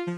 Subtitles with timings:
[0.00, 0.16] Welcome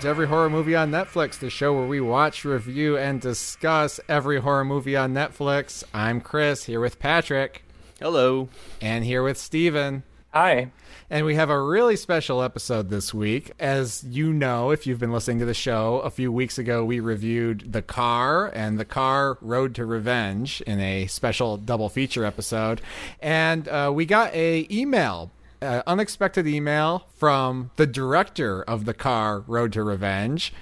[0.00, 4.40] to Every Horror Movie on Netflix, the show where we watch, review, and discuss every
[4.40, 5.84] horror movie on Netflix.
[5.94, 7.62] I'm Chris, here with Patrick.
[8.02, 8.48] Hello.
[8.80, 10.02] And here with Steven.
[10.34, 10.72] Hi.
[11.08, 13.52] And we have a really special episode this week.
[13.60, 16.98] As you know, if you've been listening to the show, a few weeks ago we
[16.98, 22.80] reviewed The Car and The Car Road to Revenge in a special double feature episode.
[23.20, 25.30] And uh, we got a email
[25.60, 30.52] uh, unexpected email from the director of the car Road to Revenge,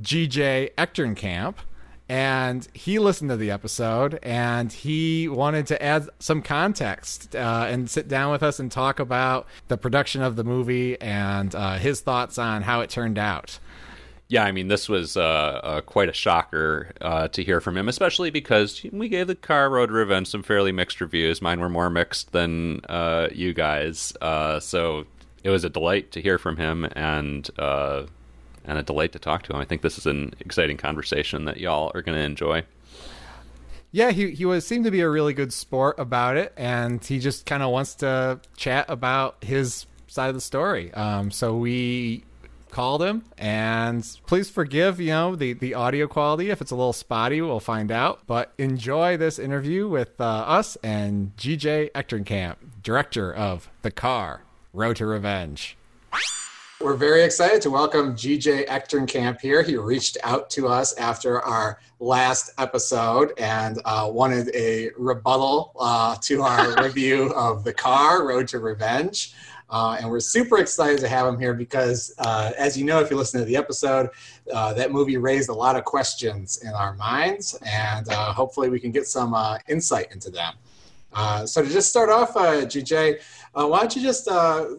[0.00, 1.56] GJ Echternkamp.
[2.08, 7.88] And he listened to the episode and he wanted to add some context uh, and
[7.88, 12.02] sit down with us and talk about the production of the movie and uh, his
[12.02, 13.58] thoughts on how it turned out
[14.28, 17.90] yeah, I mean, this was uh, uh, quite a shocker uh, to hear from him,
[17.90, 21.42] especially because we gave the car Road Revenge some fairly mixed reviews.
[21.42, 25.04] Mine were more mixed than uh, you guys, so
[25.44, 27.50] it was a delight to hear from him and
[28.64, 29.60] and a delight to talk to him.
[29.60, 32.64] I think this is an exciting conversation that y'all are going to enjoy.
[33.92, 37.20] Yeah, he he was seemed to be a really good sport about it, and he
[37.20, 40.92] just kind of wants to chat about his side of the story.
[40.94, 42.24] Um, so we
[42.74, 46.92] called him and please forgive you know the the audio quality if it's a little
[46.92, 53.32] spotty we'll find out but enjoy this interview with uh, us and gj echternkamp director
[53.32, 55.76] of the car road to revenge
[56.84, 59.62] we're very excited to welcome GJ Echternkamp here.
[59.62, 66.14] He reached out to us after our last episode and uh, wanted a rebuttal uh,
[66.16, 69.32] to our review of the car, Road to Revenge.
[69.70, 73.10] Uh, and we're super excited to have him here because, uh, as you know, if
[73.10, 74.10] you listen to the episode,
[74.52, 78.78] uh, that movie raised a lot of questions in our minds, and uh, hopefully we
[78.78, 80.52] can get some uh, insight into them.
[81.14, 83.20] Uh, so to just start off, GJ,
[83.52, 84.28] why don't you just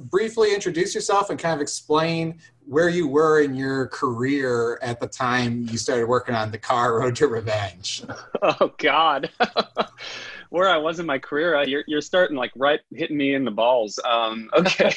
[0.10, 5.08] briefly introduce yourself and kind of explain where you were in your career at the
[5.08, 8.04] time you started working on the car Road to Revenge?
[8.42, 9.30] Oh God.
[10.50, 13.44] where I was in my career, uh, you're you're starting like right hitting me in
[13.44, 14.00] the balls.
[14.06, 14.94] Um, okay,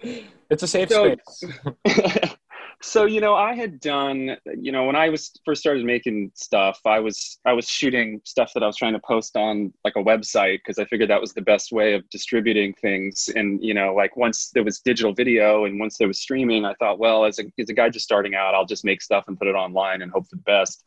[0.50, 2.36] it's a safe so, space.
[2.82, 6.80] So you know, I had done you know when I was first started making stuff,
[6.84, 10.02] I was I was shooting stuff that I was trying to post on like a
[10.02, 13.28] website because I figured that was the best way of distributing things.
[13.34, 16.74] And you know, like once there was digital video and once there was streaming, I
[16.74, 19.38] thought, well, as a as a guy just starting out, I'll just make stuff and
[19.38, 20.84] put it online and hope for the best.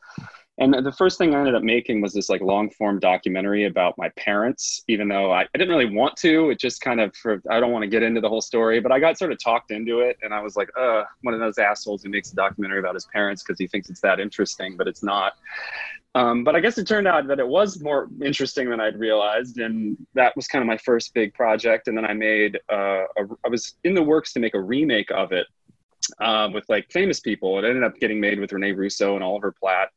[0.59, 3.97] And the first thing I ended up making was this like long form documentary about
[3.97, 6.50] my parents, even though I, I didn't really want to.
[6.50, 8.92] It just kind of, for, I don't want to get into the whole story, but
[8.92, 10.18] I got sort of talked into it.
[10.22, 13.06] And I was like, uh, one of those assholes who makes a documentary about his
[13.06, 15.34] parents because he thinks it's that interesting, but it's not.
[16.14, 19.59] Um, but I guess it turned out that it was more interesting than I'd realized.
[19.59, 21.88] And that was kind of my first big project.
[21.88, 25.09] And then I made, uh, a, I was in the works to make a remake
[25.12, 25.47] of it
[26.20, 27.59] uh, with like famous people.
[27.59, 29.90] It ended up getting made with Rene Russo and Oliver Platt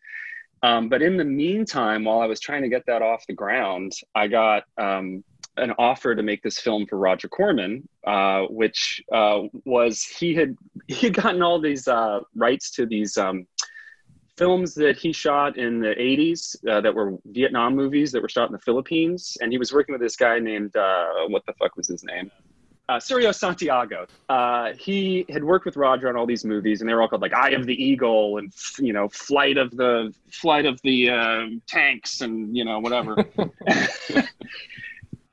[0.62, 3.92] um, but in the meantime, while I was trying to get that off the ground,
[4.14, 5.24] I got um,
[5.56, 10.56] an offer to make this film for Roger Corman, uh, which uh, was he had
[10.88, 13.46] he had gotten all these uh, rights to these um,
[14.36, 18.48] films that he shot in the 80s uh, that were Vietnam movies that were shot
[18.48, 21.76] in the Philippines, and he was working with this guy named uh, what the fuck
[21.76, 22.30] was his name?
[22.92, 24.06] Uh, Cirio Santiago.
[24.28, 27.22] Uh, he had worked with Roger on all these movies, and they were all called
[27.22, 31.46] like "Eye of the Eagle" and you know "Flight of the Flight of the uh,
[31.66, 33.16] Tanks" and you know whatever.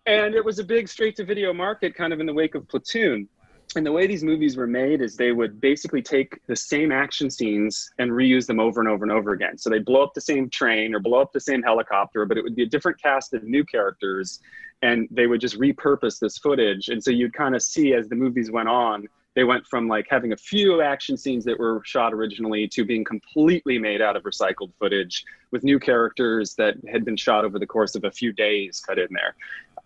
[0.05, 3.27] and it was a big straight-to-video market, kind of in the wake of Platoon.
[3.75, 7.29] And the way these movies were made is they would basically take the same action
[7.29, 9.59] scenes and reuse them over and over and over again.
[9.59, 12.43] So they'd blow up the same train or blow up the same helicopter, but it
[12.43, 14.39] would be a different cast of new characters
[14.81, 18.15] and they would just repurpose this footage and so you'd kind of see as the
[18.15, 22.13] movies went on they went from like having a few action scenes that were shot
[22.13, 27.17] originally to being completely made out of recycled footage with new characters that had been
[27.17, 29.35] shot over the course of a few days cut in there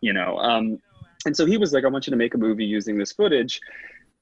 [0.02, 0.80] you know um,
[1.26, 3.60] and so he was like i want you to make a movie using this footage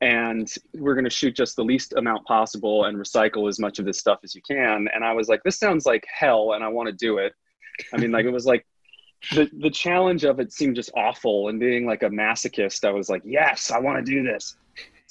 [0.01, 3.86] and we're going to shoot just the least amount possible and recycle as much of
[3.86, 4.88] this stuff as you can.
[4.94, 7.33] And i was like this sounds like hell and i want to do it.
[7.94, 8.65] I mean like it was like
[9.33, 13.09] the the challenge of it seemed just awful and being like a masochist i was
[13.09, 14.56] like yes i want to do this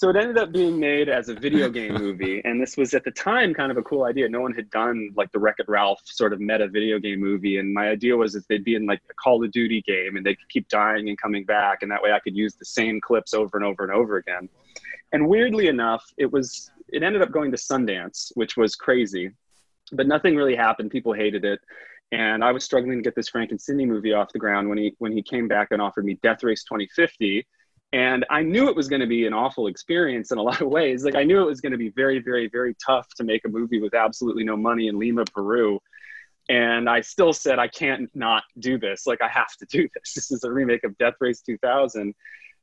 [0.01, 3.05] so it ended up being made as a video game movie, and this was at
[3.05, 4.27] the time kind of a cool idea.
[4.31, 7.59] No one had done like the Wreck It Ralph sort of meta video game movie,
[7.59, 10.25] and my idea was that they'd be in like a Call of Duty game, and
[10.25, 12.99] they could keep dying and coming back, and that way I could use the same
[12.99, 14.49] clips over and over and over again.
[15.13, 19.33] And weirdly enough, it was it ended up going to Sundance, which was crazy,
[19.93, 20.91] but nothing really happened.
[20.91, 21.61] People hated it
[22.11, 24.79] and I was struggling to get this Frank and Cindy movie off the ground when
[24.79, 27.47] he when he came back and offered me Death Race 2050.
[27.93, 30.69] And I knew it was going to be an awful experience in a lot of
[30.69, 31.05] ways.
[31.05, 33.49] Like I knew it was going to be very, very, very tough to make a
[33.49, 35.81] movie with absolutely no money in Lima, Peru.
[36.49, 39.07] And I still said I can't not do this.
[39.07, 40.15] Like I have to do this.
[40.15, 42.15] This is a remake of Death Race 2000.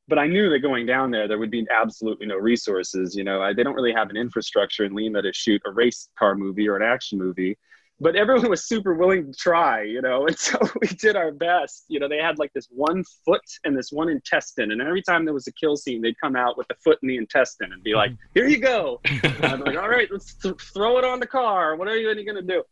[0.09, 3.13] But I knew that going down there, there would be absolutely no resources.
[3.13, 6.07] You know, I, they don't really have an infrastructure in Lima to shoot a race
[6.17, 7.57] car movie or an action movie
[7.99, 11.85] but everyone was super willing to try, you know, and so we did our best.
[11.87, 15.25] You know, they had like this one foot and this one intestine, and every time
[15.25, 17.83] there was a kill scene, they'd come out with the foot and the intestine and
[17.83, 19.01] be like, "Here you go."
[19.41, 21.75] I'm like, "All right, let's th- throw it on the car.
[21.75, 22.63] What are you, you going to do?"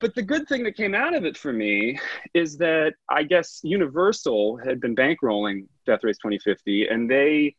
[0.00, 1.98] But the good thing that came out of it for me
[2.32, 7.54] is that I guess Universal had been bankrolling Death Race 2050, and they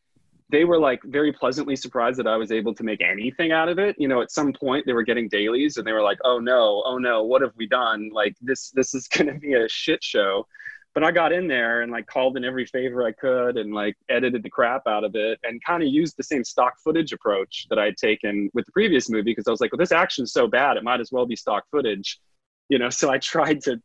[0.52, 3.78] they were like very pleasantly surprised that I was able to make anything out of
[3.78, 3.96] it.
[3.98, 6.82] You know, at some point they were getting dailies and they were like, "Oh no,
[6.84, 8.10] oh no, what have we done?
[8.12, 10.46] Like this this is going to be a shit show."
[10.94, 13.96] But I got in there and like called in every favor I could and like
[14.10, 17.66] edited the crap out of it and kind of used the same stock footage approach
[17.70, 20.32] that I had taken with the previous movie because I was like, "Well, this action's
[20.32, 22.20] so bad, it might as well be stock footage."
[22.68, 23.80] You know, so I tried to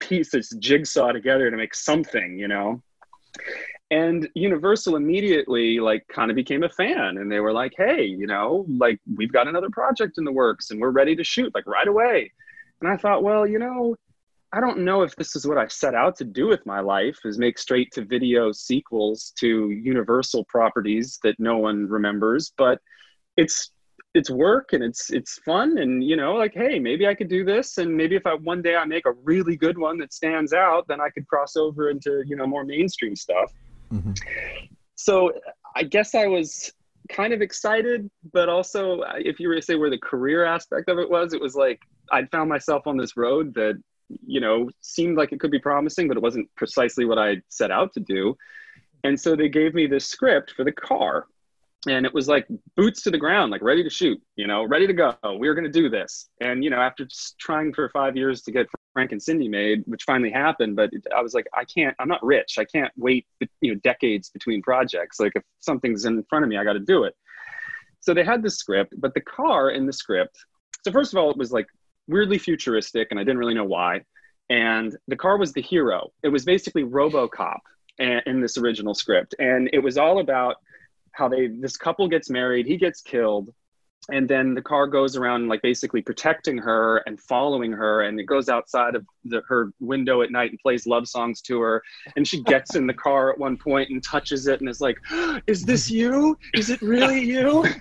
[0.00, 2.82] piece this jigsaw together to make something, you know
[3.90, 8.26] and universal immediately like kind of became a fan and they were like hey you
[8.26, 11.66] know like we've got another project in the works and we're ready to shoot like
[11.66, 12.32] right away.
[12.80, 13.96] And i thought well you know
[14.52, 17.18] i don't know if this is what i set out to do with my life
[17.24, 22.80] is make straight to video sequels to universal properties that no one remembers but
[23.36, 23.70] it's
[24.14, 27.44] it's work and it's it's fun and you know like hey maybe i could do
[27.44, 30.52] this and maybe if i one day i make a really good one that stands
[30.52, 33.52] out then i could cross over into you know more mainstream stuff
[33.92, 34.12] Mm-hmm.
[34.94, 35.32] So
[35.74, 36.72] I guess I was
[37.08, 40.98] kind of excited, but also if you were to say where the career aspect of
[40.98, 41.80] it was, it was like
[42.12, 46.08] I'd found myself on this road that you know seemed like it could be promising,
[46.08, 48.36] but it wasn't precisely what I set out to do.
[49.04, 51.26] And so they gave me this script for the car
[51.88, 52.46] and it was like
[52.76, 55.54] boots to the ground like ready to shoot you know ready to go we were
[55.54, 57.06] going to do this and you know after
[57.38, 58.66] trying for five years to get
[58.96, 62.24] frank and cindy made which finally happened but i was like i can't i'm not
[62.24, 62.56] rich.
[62.58, 63.26] I can't wait
[63.60, 65.20] you know decades between projects.
[65.20, 67.14] Like if something's in front of me i got to do it.
[68.00, 70.38] So they had the script but the car in the script
[70.82, 71.66] so first of all it was like
[72.08, 74.00] weirdly futuristic and i didn't really know why.
[74.48, 76.12] And the car was the hero.
[76.22, 77.58] It was basically robocop
[77.98, 79.34] in this original script.
[79.38, 80.56] And it was all about
[81.12, 83.52] how they this couple gets married, he gets killed,
[84.12, 88.24] and then the car goes around like basically protecting her and following her and it
[88.24, 91.82] goes outside of the, her window at night and plays love songs to her.
[92.14, 94.98] And she gets in the car at one point and touches it and is like
[95.46, 96.38] is this you?
[96.54, 97.64] Is it really you?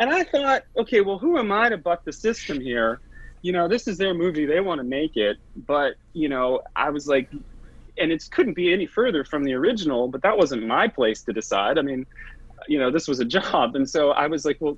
[0.00, 3.00] And i thought okay well who am i to buck the system here?
[3.42, 4.44] You know this is their movie.
[4.44, 5.36] They want to make it.
[5.68, 7.30] But you know i was like
[7.96, 11.32] and it couldn't be any further from the original but that wasn't my place to
[11.32, 11.78] decide.
[11.78, 12.04] I mean
[12.68, 13.76] you know, this was a job.
[13.76, 14.76] And so I was like, well,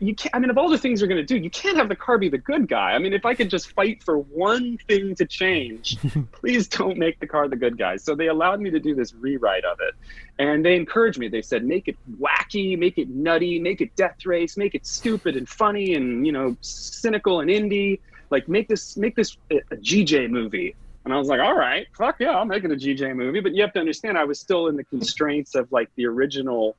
[0.00, 1.88] you can't, I mean, of all the things you're going to do, you can't have
[1.88, 2.92] the car be the good guy.
[2.92, 5.98] I mean, if I could just fight for one thing to change,
[6.32, 7.96] please don't make the car the good guy.
[7.96, 9.94] So they allowed me to do this rewrite of it.
[10.38, 11.28] And they encouraged me.
[11.28, 15.36] They said, make it wacky, make it nutty, make it death race, make it stupid
[15.36, 18.00] and funny and, you know, cynical and indie.
[18.30, 20.74] Like, make this, make this a, a GJ movie.
[21.04, 23.38] And I was like, all right, fuck yeah, I'm making a GJ movie.
[23.38, 26.76] But you have to understand, I was still in the constraints of like the original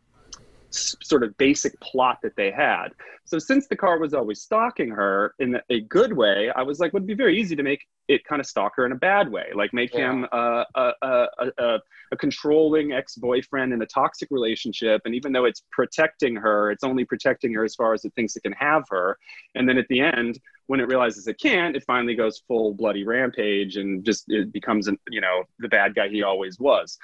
[0.69, 2.89] sort of basic plot that they had.
[3.25, 6.93] So since the car was always stalking her in a good way, I was like,
[6.93, 9.47] would be very easy to make it kind of stalk her in a bad way,
[9.53, 10.11] like make yeah.
[10.11, 11.79] him a, a, a, a,
[12.13, 15.01] a controlling ex-boyfriend in a toxic relationship.
[15.03, 18.37] And even though it's protecting her, it's only protecting her as far as it thinks
[18.37, 19.17] it can have her.
[19.55, 23.05] And then at the end, when it realizes it can't, it finally goes full bloody
[23.05, 26.97] rampage and just it becomes, you know, the bad guy he always was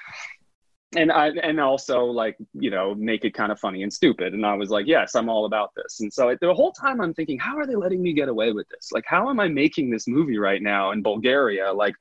[0.95, 4.33] and I and also like you know make it kind of funny and stupid.
[4.33, 5.99] And I was like, yes, I'm all about this.
[6.01, 8.67] And so the whole time I'm thinking, how are they letting me get away with
[8.69, 8.91] this?
[8.91, 11.71] Like, how am I making this movie right now in Bulgaria?
[11.73, 11.95] Like,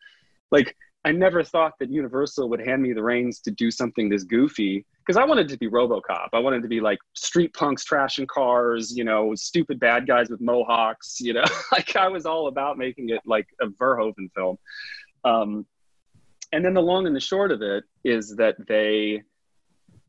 [0.51, 4.23] like I never thought that Universal would hand me the reins to do something this
[4.23, 6.29] goofy because I wanted to be RoboCop.
[6.33, 10.41] I wanted to be like street punks trashing cars, you know, stupid bad guys with
[10.41, 11.21] mohawks.
[11.21, 14.59] You know, like I was all about making it like a Verhoeven film.
[15.25, 15.67] Um,
[16.53, 19.23] and then the long and the short of it is that they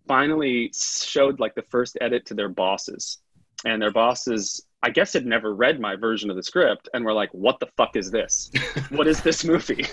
[0.08, 3.20] finally showed like the first edit to their bosses.
[3.66, 7.14] And their bosses, I guess, had never read my version of the script and were
[7.14, 8.52] like, what the fuck is this?
[8.90, 9.86] what is this movie?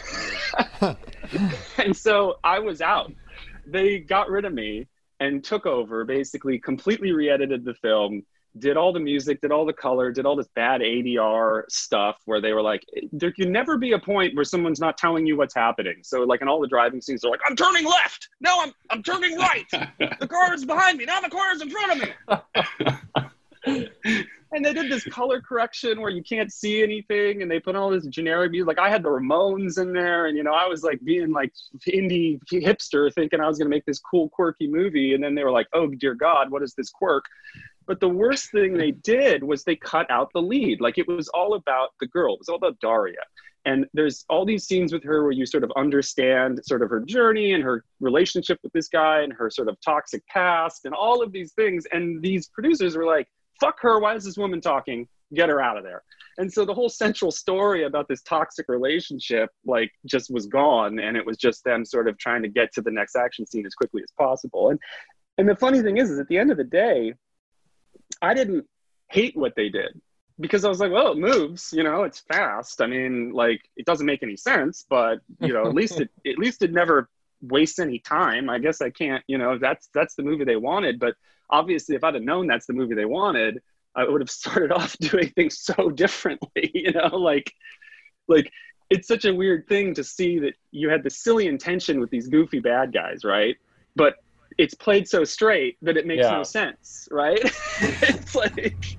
[1.79, 3.13] and so I was out.
[3.67, 4.89] They got rid of me
[5.21, 8.25] and took over, basically, completely re edited the film
[8.59, 12.41] did all the music, did all the color, did all this bad ADR stuff where
[12.41, 15.55] they were like, there can never be a point where someone's not telling you what's
[15.55, 15.97] happening.
[16.03, 18.29] So like in all the driving scenes, they're like, I'm turning left.
[18.41, 19.67] No, I'm I'm turning right.
[19.71, 21.05] the car is behind me.
[21.05, 22.59] Now the car is in front of
[23.67, 23.87] me.
[24.53, 27.91] and they did this color correction where you can't see anything, and they put all
[27.91, 28.67] this generic music.
[28.67, 31.53] Like I had the Ramones in there, and you know I was like being like
[31.89, 35.53] indie hipster, thinking I was gonna make this cool, quirky movie, and then they were
[35.53, 37.25] like, "Oh dear God, what is this quirk?"
[37.87, 40.81] But the worst thing they did was they cut out the lead.
[40.81, 42.35] Like it was all about the girl.
[42.35, 43.23] It was all about Daria.
[43.67, 47.01] And there's all these scenes with her where you sort of understand sort of her
[47.01, 51.23] journey and her relationship with this guy and her sort of toxic past and all
[51.23, 51.85] of these things.
[51.93, 53.29] And these producers were like,
[53.61, 53.99] fuck her.
[53.99, 55.07] Why is this woman talking?
[55.35, 56.03] Get her out of there.
[56.39, 60.99] And so the whole central story about this toxic relationship, like, just was gone.
[60.99, 63.67] And it was just them sort of trying to get to the next action scene
[63.67, 64.71] as quickly as possible.
[64.71, 64.79] And
[65.41, 67.15] and the funny thing is, is at the end of the day,
[68.23, 68.67] I didn't
[69.09, 70.01] hate what they did
[70.39, 72.81] because I was like, well, it moves, you know, it's fast.
[72.81, 76.39] I mean, like it doesn't make any sense, but you know, at least it at
[76.39, 77.09] least it never
[77.43, 78.51] wastes any time.
[78.51, 80.99] I guess I can't, you know, that's that's the movie they wanted.
[80.99, 81.15] But
[81.51, 83.61] obviously if I'd have known that's the movie they wanted,
[83.95, 87.53] I would have started off doing things so differently, you know, like
[88.29, 88.51] like
[88.89, 92.27] it's such a weird thing to see that you had the silly intention with these
[92.27, 93.57] goofy bad guys, right?
[93.95, 94.17] But
[94.59, 96.33] it's played so straight that it makes yeah.
[96.33, 97.41] no sense, right?
[97.81, 98.99] it's like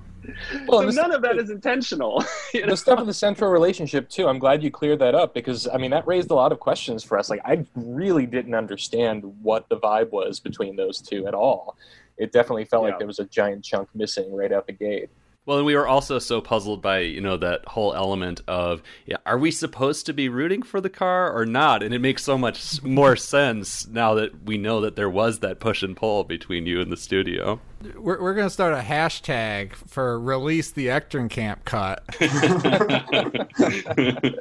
[0.66, 2.24] well, so none of that is intentional.
[2.54, 2.72] You know?
[2.72, 4.28] The stuff of the central relationship too.
[4.28, 7.02] I'm glad you cleared that up because I mean that raised a lot of questions
[7.02, 7.30] for us.
[7.30, 11.78] Like I really didn't understand what the vibe was between those two at all.
[12.18, 12.90] It definitely felt yeah.
[12.90, 15.08] like there was a giant chunk missing right out the gate.
[15.44, 19.16] Well, and we were also so puzzled by you know that whole element of yeah,
[19.26, 21.82] are we supposed to be rooting for the car or not?
[21.82, 25.58] And it makes so much more sense now that we know that there was that
[25.58, 27.60] push and pull between you and the studio.
[27.96, 32.04] We're we're gonna start a hashtag for release the Echternkamp cut.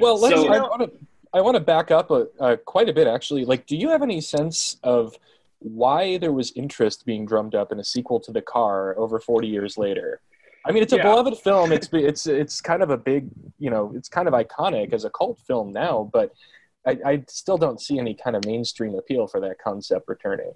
[0.00, 0.34] well, let's.
[0.34, 0.90] So, I want to
[1.32, 3.44] I want to back up a, uh, quite a bit actually.
[3.44, 5.16] Like, do you have any sense of
[5.64, 9.48] why there was interest being drummed up in a sequel to The Car over 40
[9.48, 10.20] years later.
[10.66, 11.02] I mean, it's a yeah.
[11.02, 11.72] beloved film.
[11.72, 13.28] It's it's it's kind of a big,
[13.58, 16.10] you know, it's kind of iconic as a cult film now.
[16.12, 16.32] But
[16.86, 20.52] I, I still don't see any kind of mainstream appeal for that concept returning.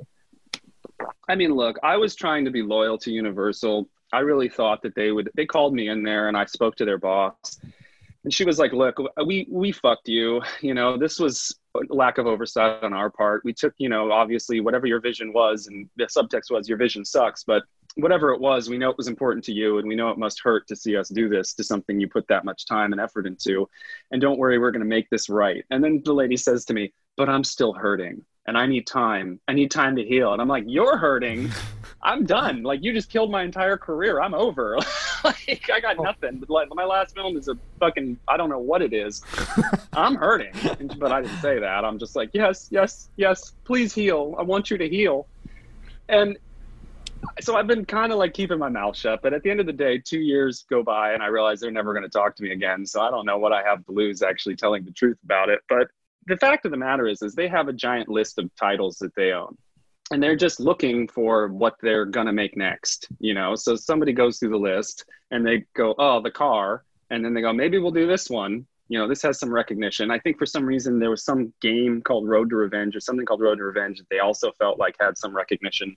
[1.28, 3.88] I mean, look, I was trying to be loyal to Universal.
[4.12, 5.30] I really thought that they would.
[5.34, 7.60] They called me in there, and I spoke to their boss,
[8.24, 10.42] and she was like, "Look, we we fucked you.
[10.60, 11.54] You know, this was
[11.88, 13.42] lack of oversight on our part.
[13.44, 17.04] We took, you know, obviously whatever your vision was, and the subtext was your vision
[17.04, 17.62] sucks, but
[17.96, 20.40] whatever it was, we know it was important to you, and we know it must
[20.40, 23.26] hurt to see us do this to something you put that much time and effort
[23.26, 23.68] into.
[24.10, 25.64] And don't worry, we're going to make this right.
[25.70, 29.38] And then the lady says to me, "But I'm still hurting." And I need time.
[29.46, 30.32] I need time to heal.
[30.32, 31.50] And I'm like, you're hurting.
[32.02, 32.62] I'm done.
[32.62, 34.22] Like you just killed my entire career.
[34.22, 34.78] I'm over.
[35.24, 36.04] like I got oh.
[36.04, 36.42] nothing.
[36.48, 39.22] Like my last film is a fucking I don't know what it is.
[39.92, 40.52] I'm hurting.
[40.98, 41.84] But I didn't say that.
[41.84, 43.52] I'm just like, yes, yes, yes.
[43.64, 44.34] Please heal.
[44.38, 45.26] I want you to heal.
[46.08, 46.38] And
[47.40, 49.20] so I've been kind of like keeping my mouth shut.
[49.20, 51.70] But at the end of the day, two years go by, and I realize they're
[51.70, 52.86] never going to talk to me again.
[52.86, 55.60] So I don't know what I have to lose actually telling the truth about it.
[55.68, 55.88] But
[56.28, 59.14] the fact of the matter is is they have a giant list of titles that
[59.14, 59.56] they own
[60.10, 63.54] and they're just looking for what they're going to make next you know?
[63.54, 67.40] So somebody goes through the list and they go oh the car and then they
[67.40, 68.66] go maybe we'll do this one.
[68.90, 70.10] You know this has some recognition.
[70.10, 73.26] I think for some reason there was some game called road to revenge or something
[73.26, 75.96] called road to revenge that they also felt like had some recognition.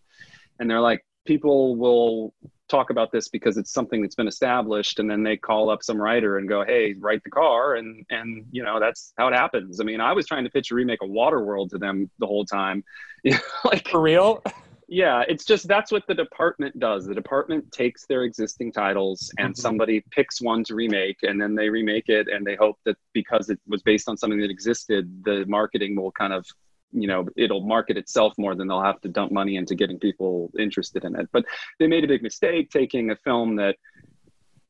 [0.59, 2.33] And they're like people will
[2.72, 6.01] talk about this because it's something that's been established and then they call up some
[6.01, 9.80] writer and go hey write the car and and you know that's how it happens.
[9.82, 12.46] I mean i was trying to pitch a remake of waterworld to them the whole
[12.46, 12.84] time.
[13.66, 14.42] Like for real?
[14.88, 17.06] Yeah it's just that's what the department does.
[17.06, 19.62] The department takes their existing titles and mm-hmm.
[19.62, 23.50] somebody picks one to remake and then they remake it and they hope that because
[23.50, 26.46] it was based on something that existed the marketing will kind of
[26.91, 30.51] you know it'll market itself more than they'll have to dump money into getting people
[30.57, 31.29] interested in it.
[31.31, 31.45] But
[31.79, 33.75] they made a big mistake taking a film that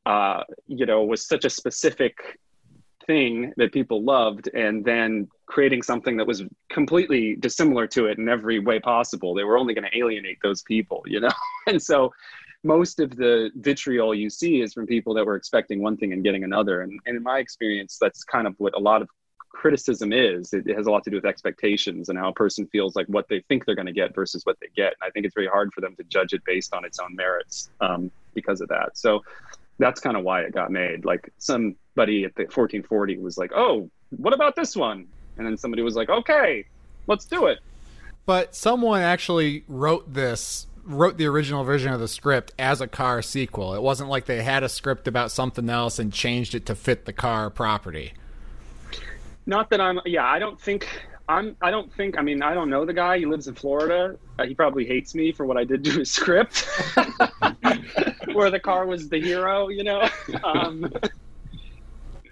[0.05, 2.17] uh, you know was such a specific
[3.05, 8.29] thing that people loved and then creating something that was completely dissimilar to it in
[8.29, 9.33] every way possible.
[9.33, 11.29] They were only going to alienate those people you know?
[11.67, 12.11] And so
[12.63, 16.23] most of the vitriol you see is from people that were expecting one thing and
[16.23, 16.81] getting another.
[16.81, 19.09] And, and in my experience that's kind of what a lot of
[19.51, 20.53] criticism is.
[20.53, 23.05] It, it, has a lot to do with expectations and how a person feels like
[23.07, 24.93] what they think they're going to get versus what they get.
[24.93, 27.15] And I think it's very hard for them to judge it based on its own
[27.15, 28.97] merits um, because of that.
[28.97, 29.23] So
[29.77, 31.05] that's kind of why it got made.
[31.05, 35.81] Like somebody at the 1440 was like, "Oh, what about this one?" And then somebody
[35.81, 36.65] was like, "Okay,
[37.07, 37.59] let's do it."
[38.25, 43.21] But someone actually wrote this wrote the original version of the script as a car
[43.21, 43.75] sequel.
[43.75, 47.05] It wasn't like they had a script about something else and changed it to fit
[47.05, 48.13] the car property.
[49.45, 49.99] Not that I'm.
[50.05, 50.87] Yeah, I don't think
[51.27, 51.55] I'm.
[51.61, 52.17] I don't think.
[52.17, 53.19] I mean, I don't know the guy.
[53.19, 54.15] He lives in Florida.
[54.37, 56.67] Uh, he probably hates me for what I did to his script,
[58.33, 59.69] where the car was the hero.
[59.69, 60.07] You know.
[60.43, 60.91] Um,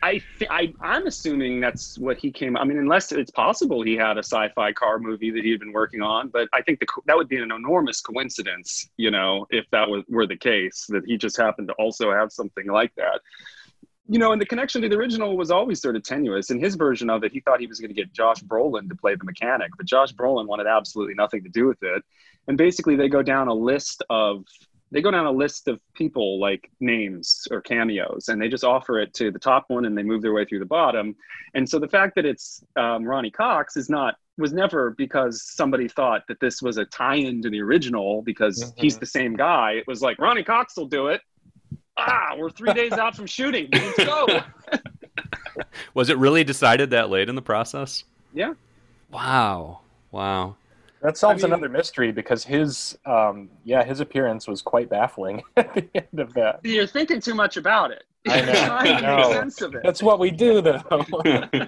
[0.02, 2.56] I, th- I I'm assuming that's what he came.
[2.56, 5.74] I mean, unless it's possible he had a sci-fi car movie that he had been
[5.74, 9.66] working on, but I think the, that would be an enormous coincidence, you know, if
[9.72, 13.22] that was were the case that he just happened to also have something like that.
[14.12, 16.50] You know, and the connection to the original was always sort of tenuous.
[16.50, 18.96] In his version of it, he thought he was going to get Josh Brolin to
[18.96, 22.04] play the mechanic, but Josh Brolin wanted absolutely nothing to do with it.
[22.48, 24.46] And basically, they go down a list of
[24.92, 29.00] they go down a list of people like names or cameos and they just offer
[29.00, 31.16] it to the top one and they move their way through the bottom
[31.54, 35.88] and so the fact that it's um, ronny cox is not was never because somebody
[35.88, 38.82] thought that this was a tie-in to the original because mm-hmm.
[38.82, 41.22] he's the same guy it was like ronny cox will do it
[42.00, 44.28] ah we're three days out from shooting let's go
[45.94, 48.04] was it really decided that late in the process
[48.34, 48.54] yeah
[49.12, 49.80] wow
[50.12, 50.56] wow
[51.02, 55.42] that solves I mean, another mystery because his, um, yeah, his appearance was quite baffling
[55.58, 56.60] at the end of that.
[56.64, 58.04] You're thinking too much about it.
[58.28, 59.42] I know.
[59.42, 60.82] I That's what we do, though.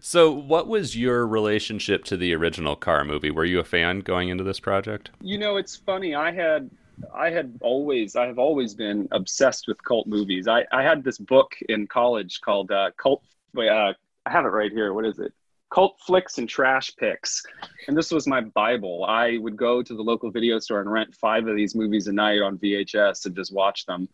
[0.00, 3.30] so, what was your relationship to the original car movie?
[3.30, 5.10] Were you a fan going into this project?
[5.20, 6.16] You know, it's funny.
[6.16, 6.68] I had,
[7.14, 10.48] I had always, I have always been obsessed with cult movies.
[10.48, 13.22] I, I had this book in college called uh, Cult.
[13.56, 13.94] Uh, I
[14.26, 14.92] have it right here.
[14.92, 15.32] What is it?
[15.72, 17.42] cult flicks and trash picks.
[17.88, 19.04] And this was my Bible.
[19.04, 22.12] I would go to the local video store and rent five of these movies a
[22.12, 24.08] night on VHS and just watch them.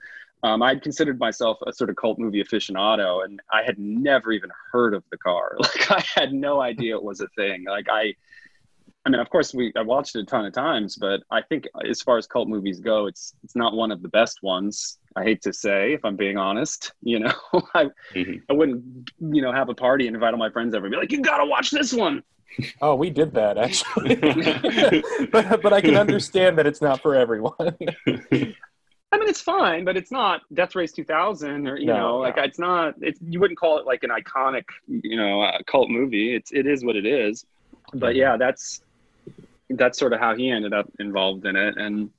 [0.44, 4.50] Um, I'd considered myself a sort of cult movie aficionado, and I had never even
[4.72, 5.56] heard of the car.
[5.60, 7.64] Like I had no idea it was a thing.
[7.64, 8.14] Like I,
[9.04, 11.66] I mean, of course, we I watched it a ton of times, but I think
[11.88, 14.98] as far as cult movies go, it's it's not one of the best ones.
[15.16, 17.32] I hate to say, if I'm being honest, you know,
[17.74, 18.36] I mm-hmm.
[18.48, 20.98] I wouldn't you know have a party and invite all my friends over and be
[20.98, 22.22] like, you gotta watch this one.
[22.82, 24.16] Oh, we did that actually,
[25.32, 27.54] but but I can understand that it's not for everyone.
[27.58, 32.36] I mean, it's fine, but it's not Death Race 2000 or you no, know, like
[32.36, 32.94] it's not.
[33.00, 36.34] It's you wouldn't call it like an iconic, you know, uh, cult movie.
[36.34, 37.46] It's it is what it is.
[37.94, 38.18] But mm-hmm.
[38.18, 38.82] yeah, that's
[39.76, 41.76] that's sort of how he ended up involved in it.
[41.76, 42.10] And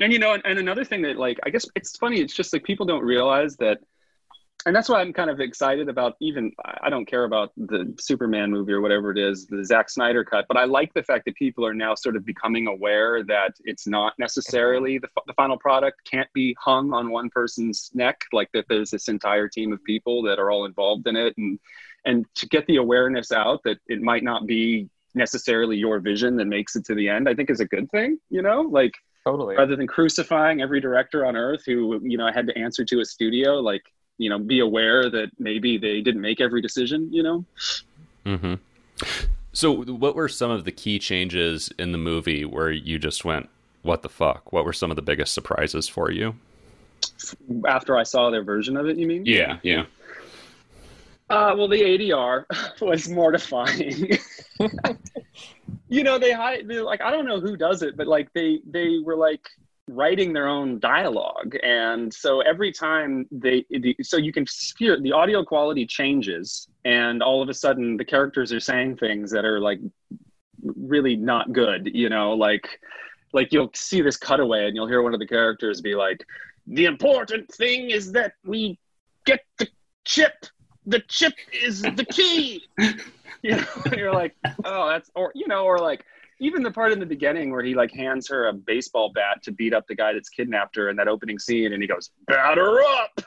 [0.00, 2.50] and you know and, and another thing that like i guess it's funny it's just
[2.50, 3.78] like people don't realize that
[4.64, 8.50] and that's why I'm kind of excited about even I don't care about the Superman
[8.50, 11.34] movie or whatever it is, the Zack Snyder cut, but I like the fact that
[11.34, 16.08] people are now sort of becoming aware that it's not necessarily the, the final product
[16.08, 20.22] can't be hung on one person's neck, like that there's this entire team of people
[20.22, 21.58] that are all involved in it, and
[22.04, 26.46] and to get the awareness out that it might not be necessarily your vision that
[26.46, 28.18] makes it to the end, I think is a good thing.
[28.30, 28.92] You know, like
[29.24, 33.00] totally rather than crucifying every director on earth who you know had to answer to
[33.00, 33.82] a studio, like
[34.18, 37.12] you know, be aware that maybe they didn't make every decision.
[37.12, 37.44] You know.
[38.24, 38.54] Hmm.
[39.52, 43.48] So, what were some of the key changes in the movie where you just went,
[43.82, 44.52] "What the fuck"?
[44.52, 46.36] What were some of the biggest surprises for you?
[47.66, 49.26] After I saw their version of it, you mean?
[49.26, 49.84] Yeah, yeah.
[51.28, 52.44] Uh, well, the ADR
[52.80, 54.18] was mortifying.
[55.88, 58.98] you know, they hide like I don't know who does it, but like they they
[59.04, 59.46] were like
[59.88, 64.46] writing their own dialogue, and so every time they the, so you can
[64.78, 69.30] hear the audio quality changes, and all of a sudden the characters are saying things
[69.30, 69.80] that are like
[70.62, 71.90] really not good.
[71.92, 72.80] You know, like
[73.32, 76.24] like you'll see this cutaway, and you'll hear one of the characters be like,
[76.66, 78.78] "The important thing is that we
[79.24, 79.68] get the
[80.04, 80.46] chip."
[80.86, 82.62] The chip is the key.
[83.42, 83.64] you know,
[83.96, 86.04] you're like, oh, that's or you know, or like
[86.40, 89.52] even the part in the beginning where he like hands her a baseball bat to
[89.52, 92.80] beat up the guy that's kidnapped her in that opening scene, and he goes, "Batter
[92.82, 93.20] up."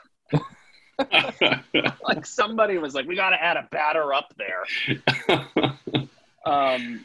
[2.02, 4.64] like somebody was like, "We got to add a batter up there."
[6.46, 7.04] um,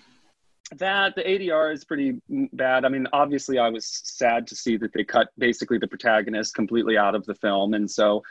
[0.77, 2.21] that the ADR is pretty
[2.53, 2.85] bad.
[2.85, 6.97] I mean, obviously, I was sad to see that they cut basically the protagonist completely
[6.97, 8.23] out of the film, and so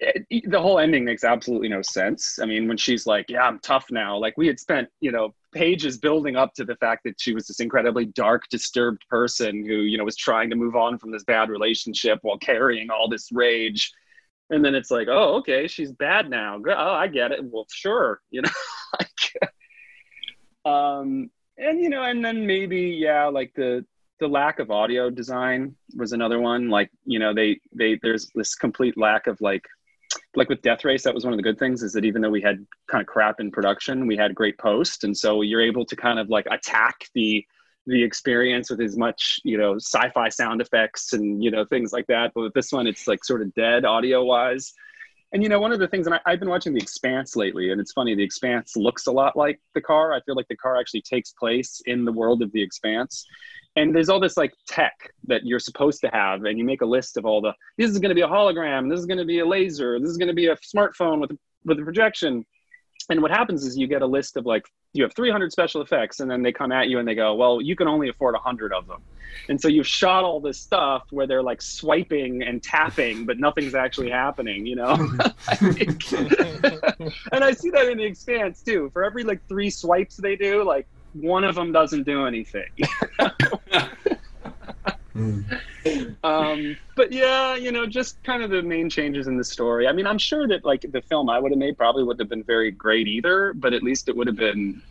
[0.00, 2.38] the whole ending makes absolutely no sense.
[2.38, 5.34] I mean, when she's like, "Yeah, I'm tough now," like we had spent, you know,
[5.52, 9.80] pages building up to the fact that she was this incredibly dark, disturbed person who,
[9.82, 13.30] you know, was trying to move on from this bad relationship while carrying all this
[13.32, 13.92] rage.
[14.50, 16.60] and then it's like, oh, okay, she's bad now.
[16.66, 17.40] Oh, I get it.
[17.44, 18.50] Well, sure, you know.
[20.70, 23.84] um, and you know, and then maybe yeah, like the
[24.18, 26.68] the lack of audio design was another one.
[26.70, 29.66] Like you know, they they there's this complete lack of like
[30.36, 32.30] like with Death Race, that was one of the good things is that even though
[32.30, 35.84] we had kind of crap in production, we had great post, and so you're able
[35.86, 37.44] to kind of like attack the
[37.86, 42.06] the experience with as much you know sci-fi sound effects and you know things like
[42.06, 42.32] that.
[42.34, 44.72] But with this one it's like sort of dead audio wise
[45.32, 47.70] and you know one of the things and I, have been watching the expanse lately
[47.70, 50.12] and it's funny the expanse looks a lot like the car.
[50.12, 53.26] I feel like the car actually takes place in the world of the expanse
[53.76, 56.86] and there's all this like tech that you're supposed to have and you make a
[56.86, 59.24] list of all the this is going to be a hologram this is going to
[59.24, 62.44] be a laser this is going to be a smartphone with a, with a projection.
[63.08, 66.20] And what happens is you get a list of like you have 300 special effects
[66.20, 68.72] and then they come at you and they go well you can only afford 100
[68.72, 69.02] of them.
[69.48, 73.74] And so you've shot all this stuff where they're like swiping and tapping but nothing's
[73.74, 74.94] actually happening you know?
[77.32, 78.90] And i see that in the expanse too.
[78.92, 82.68] For every like three swipes they do like one of them doesn't do anything
[86.24, 89.88] um, but yeah, you know, just kind of the main changes in the story.
[89.88, 92.28] I mean, I'm sure that like the film I would have made probably wouldn't have
[92.28, 94.82] been very great either, but at least it would have been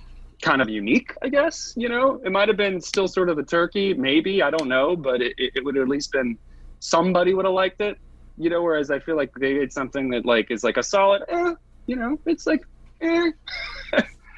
[0.41, 1.73] kind of unique, I guess.
[1.77, 4.95] You know, it might have been still sort of a turkey, maybe I don't know,
[4.95, 6.38] but it, it would have at least been
[6.79, 7.97] somebody would have liked it.
[8.38, 11.23] You know, whereas I feel like they did something that like is like a solid,
[11.27, 11.53] eh,
[11.88, 12.62] you know, it's like,
[13.01, 13.32] eh.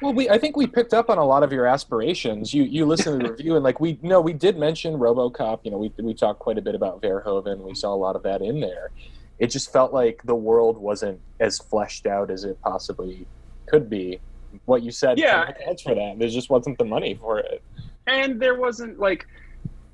[0.02, 2.52] Well, we I think we picked up on a lot of your aspirations.
[2.52, 5.60] You you listened to the review and like we no we did mention RoboCop.
[5.62, 7.60] You know we we talked quite a bit about Verhoeven.
[7.60, 8.90] We saw a lot of that in there.
[9.38, 13.26] It just felt like the world wasn't as fleshed out as it possibly
[13.66, 14.20] could be.
[14.66, 15.50] What you said, yeah,
[15.82, 16.18] for that.
[16.18, 17.62] There just wasn't the money for it,
[18.06, 19.26] and there wasn't like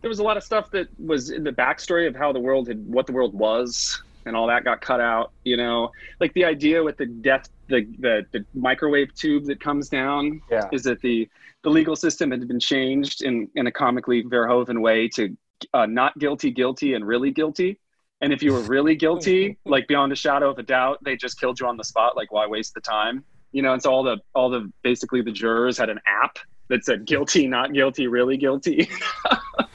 [0.00, 2.66] there was a lot of stuff that was in the backstory of how the world
[2.66, 6.44] had what the world was and all that got cut out you know like the
[6.44, 10.68] idea with the death the, the, the microwave tube that comes down yeah.
[10.72, 11.28] is that the
[11.62, 15.36] the legal system had been changed in in a comically Verhoeven way to
[15.74, 17.78] uh, not guilty, guilty, and really guilty.
[18.20, 21.38] And if you were really guilty, like beyond a shadow of a doubt, they just
[21.38, 22.16] killed you on the spot.
[22.16, 23.24] Like, why waste the time?
[23.52, 23.72] You know.
[23.72, 27.46] And so all the all the basically the jurors had an app that said guilty,
[27.46, 28.88] not guilty, really guilty.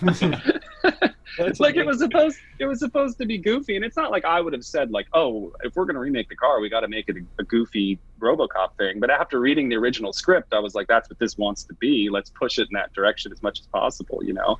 [1.60, 4.39] like it was supposed it was supposed to be goofy and it's not like i
[4.39, 6.88] would have said like oh if we're going to remake the car we got to
[6.88, 8.99] make it a, a, goofy robocop thing.
[8.99, 12.10] But after reading the original script i was like that's what this wants to be.
[12.10, 14.58] Let's push it in that direction as much as possible you know?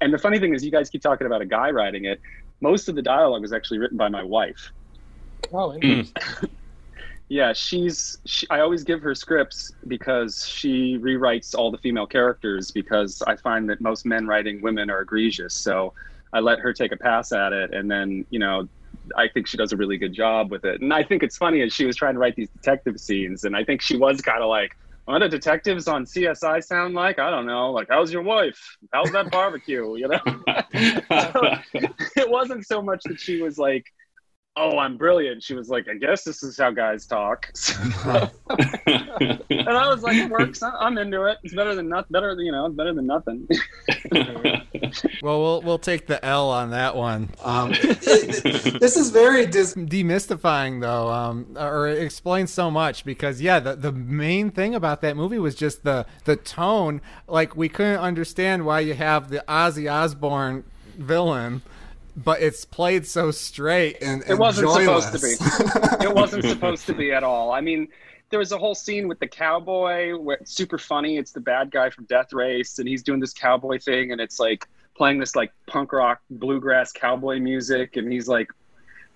[0.00, 2.20] And the funny thing is you guys keep talking about a guy writing it.
[2.60, 4.70] Most of the dialogue was actually written by my wife.
[5.52, 6.50] Oh interesting
[7.32, 12.70] yeah she's she, i always give her scripts because she rewrites all the female characters
[12.70, 15.92] because i find that most men writing women are egregious so
[16.32, 18.68] I let her take a pass at it, and then you know,
[19.16, 20.80] I think she does a really good job with it.
[20.80, 23.54] And I think it's funny as she was trying to write these detective scenes, and
[23.54, 24.72] I think she was kind of like,
[25.04, 27.70] "What do detectives on CSI sound like?" I don't know.
[27.72, 28.58] Like, how's your wife?
[28.92, 29.94] How's that barbecue?
[29.96, 30.20] You know,
[31.10, 31.54] so,
[32.16, 33.84] it wasn't so much that she was like
[34.56, 35.42] oh, I'm brilliant.
[35.42, 37.50] She was like, I guess this is how guys talk.
[38.04, 38.30] and
[39.68, 40.62] I was like, it works.
[40.62, 41.38] I'm into it.
[41.42, 42.36] It's better than not better.
[42.38, 43.48] You know, better than nothing.
[45.22, 47.30] well, we'll we'll take the L on that one.
[47.42, 53.58] Um, this is very dis- demystifying, though, um, or it explains so much because yeah,
[53.58, 57.00] the the main thing about that movie was just the the tone.
[57.26, 60.64] Like we couldn't understand why you have the Ozzy Osbourne
[60.98, 61.62] villain
[62.16, 65.06] but it's played so straight and, and it wasn't joyless.
[65.06, 66.04] supposed to be.
[66.04, 67.52] it wasn't supposed to be at all.
[67.52, 67.88] I mean,
[68.30, 71.18] there was a whole scene with the cowboy where it's super funny.
[71.18, 74.38] It's the bad guy from Death Race, and he's doing this cowboy thing, and it's
[74.40, 78.48] like playing this like punk rock bluegrass cowboy music, and he's like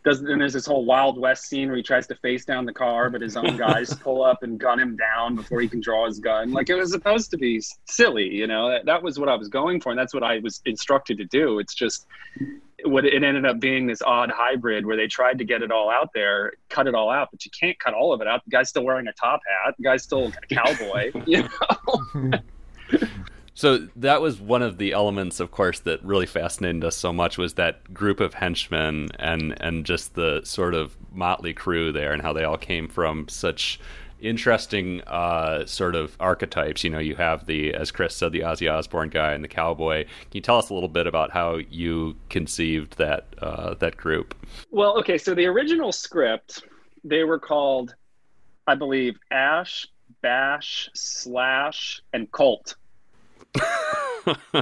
[0.07, 2.73] does and there's this whole Wild West scene where he tries to face down the
[2.73, 6.07] car, but his own guys pull up and gun him down before he can draw
[6.07, 6.53] his gun.
[6.53, 8.71] Like it was supposed to be silly, you know.
[8.71, 11.25] That, that was what I was going for, and that's what I was instructed to
[11.25, 11.59] do.
[11.59, 12.07] It's just
[12.85, 15.91] what it ended up being this odd hybrid where they tried to get it all
[15.91, 18.45] out there, cut it all out, but you can't cut all of it out.
[18.45, 19.75] The guy's still wearing a top hat.
[19.77, 22.39] The guy's still a cowboy, know.
[23.57, 27.39] So that was one of the elements, of course, that really fascinated us so much
[27.39, 32.21] was that group of henchmen and and just the sort of motley crew there and
[32.21, 33.81] how they all came from such
[34.21, 36.85] interesting uh, sort of archetypes.
[36.85, 40.05] You know, you have the, as Chris said, the Ozzy Osbourne guy and the cowboy.
[40.05, 44.35] Can you tell us a little bit about how you conceived that uh, that group?
[44.71, 46.65] Well, okay, so the original script,
[47.05, 47.95] they were called,
[48.67, 49.87] I believe, Ash,
[50.23, 52.77] Bash, Slash, and Colt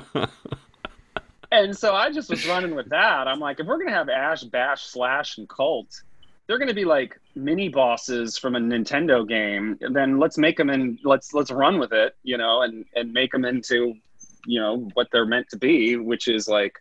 [1.52, 3.28] and so I just was running with that.
[3.28, 6.02] I'm like, if we're gonna have Ash, Bash, Slash, and Colt,
[6.46, 9.78] they're going to be like mini bosses from a Nintendo game.
[9.92, 13.32] Then let's make them and let's let's run with it, you know, and and make
[13.32, 13.94] them into,
[14.46, 16.74] you know, what they're meant to be, which is like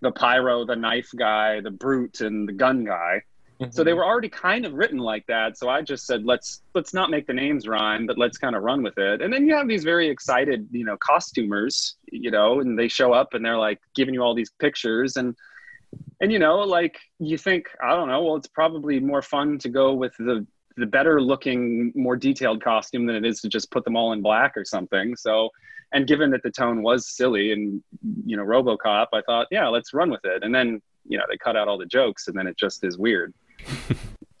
[0.00, 3.22] the pyro, the knife guy, the brute, and the gun guy.
[3.60, 3.70] Mm-hmm.
[3.70, 5.56] So they were already kind of written like that.
[5.56, 8.62] So I just said, let's let's not make the names rhyme, but let's kind of
[8.62, 9.22] run with it.
[9.22, 13.12] And then you have these very excited, you know, costumers, you know, and they show
[13.12, 15.36] up and they're like giving you all these pictures and
[16.24, 19.68] and you know like you think i don't know well it's probably more fun to
[19.68, 23.84] go with the the better looking more detailed costume than it is to just put
[23.84, 25.14] them all in black or something.
[25.16, 25.50] So
[25.92, 27.82] and given that the tone was silly and
[28.26, 30.42] you know robocop i thought yeah let's run with it.
[30.42, 32.98] And then you know they cut out all the jokes and then it just is
[32.98, 33.34] weird.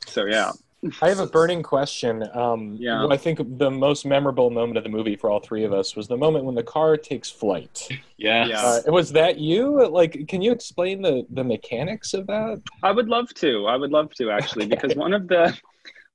[0.06, 0.52] So yeah
[1.00, 2.28] I have a burning question.
[2.34, 3.06] Um, yeah.
[3.06, 6.08] I think the most memorable moment of the movie for all three of us was
[6.08, 7.88] the moment when the car takes flight.
[8.16, 8.46] Yeah.
[8.46, 9.86] Uh, was that you?
[9.88, 12.62] Like, can you explain the the mechanics of that?
[12.82, 13.66] I would love to.
[13.66, 14.76] I would love to actually, okay.
[14.76, 15.56] because one of the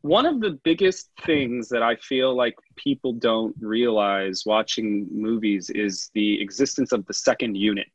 [0.01, 6.09] one of the biggest things that I feel like people don't realize watching movies is
[6.13, 7.91] the existence of the second unit.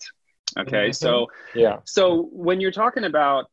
[0.59, 0.93] Okay, mm-hmm.
[0.93, 3.47] so yeah, so when you're talking about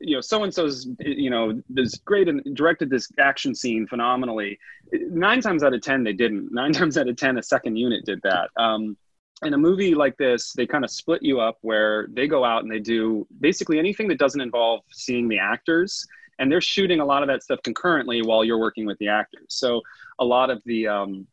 [0.00, 4.58] you know so and so's you know this great and directed this action scene phenomenally
[4.92, 6.52] nine times out of ten they didn't.
[6.52, 8.50] Nine times out of ten a second unit did that.
[8.56, 8.96] Um,
[9.42, 12.62] in a movie like this they kind of split you up where they go out
[12.62, 16.06] and they do basically anything that doesn't involve seeing the actors
[16.38, 19.46] and they're shooting a lot of that stuff concurrently while you're working with the actors.
[19.48, 19.80] So
[20.18, 21.26] a lot of the um,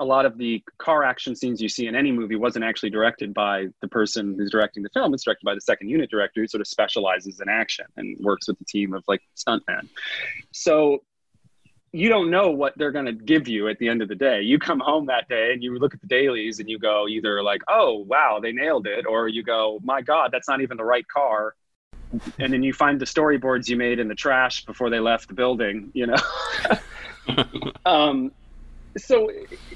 [0.00, 3.34] a lot of the car action scenes you see in any movie wasn't actually directed
[3.34, 5.12] by the person who's directing the film.
[5.12, 8.48] It's directed by the second unit director who sort of specializes in action and works
[8.48, 9.88] with the team of like stuntmen.
[10.52, 11.02] So
[11.92, 14.40] you don't know what they're going to give you at the end of the day.
[14.40, 17.42] You come home that day and you look at the dailies and you go either
[17.42, 20.84] like, "Oh, wow, they nailed it," or you go, "My god, that's not even the
[20.84, 21.54] right car."
[22.38, 25.34] And then you find the storyboards you made in the trash before they left the
[25.34, 26.16] building, you know.
[27.84, 28.32] um,
[28.96, 29.30] so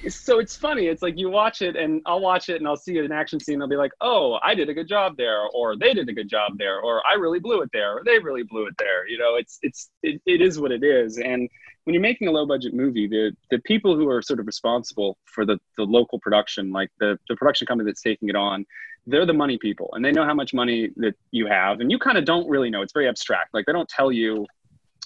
[0.08, 0.86] so it's funny.
[0.86, 3.62] It's like you watch it and i'll watch it and i'll see an action scene.
[3.62, 6.28] I'll be like oh i did a good job there or they did a good
[6.28, 9.06] job there or i really blew it there or they really blew it there.
[9.08, 11.18] You know it's it's it, it is what it is.
[11.18, 11.48] And
[11.84, 15.18] when you're making a low budget movie the the people who are sort of responsible
[15.24, 18.66] for the the local production like the the production company that's taking it on
[19.06, 19.90] they're the money people.
[19.92, 21.80] And they know how much money that you have.
[21.80, 22.82] And you kind of don't really know.
[22.82, 23.52] It's very abstract.
[23.52, 24.46] Like they don't tell you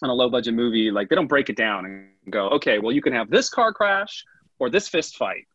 [0.03, 2.93] on a low budget movie, like they don't break it down and go, okay, well,
[2.93, 4.25] you can have this car crash
[4.59, 5.47] or this fist fight.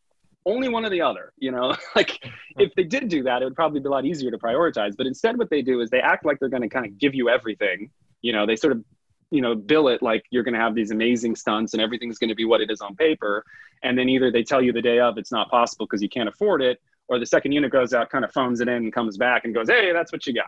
[0.46, 1.74] Only one or the other, you know.
[1.96, 2.22] like
[2.58, 4.96] if they did do that, it would probably be a lot easier to prioritize.
[4.96, 7.14] But instead, what they do is they act like they're going to kind of give
[7.14, 7.90] you everything.
[8.20, 8.84] You know, they sort of,
[9.30, 12.28] you know, bill it like you're going to have these amazing stunts and everything's going
[12.28, 13.44] to be what it is on paper.
[13.82, 16.28] And then either they tell you the day of it's not possible because you can't
[16.28, 19.16] afford it, or the second unit goes out, kind of phones it in, and comes
[19.16, 20.46] back and goes, hey, that's what you got.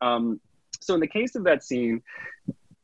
[0.00, 0.40] Um,
[0.80, 2.02] so in the case of that scene,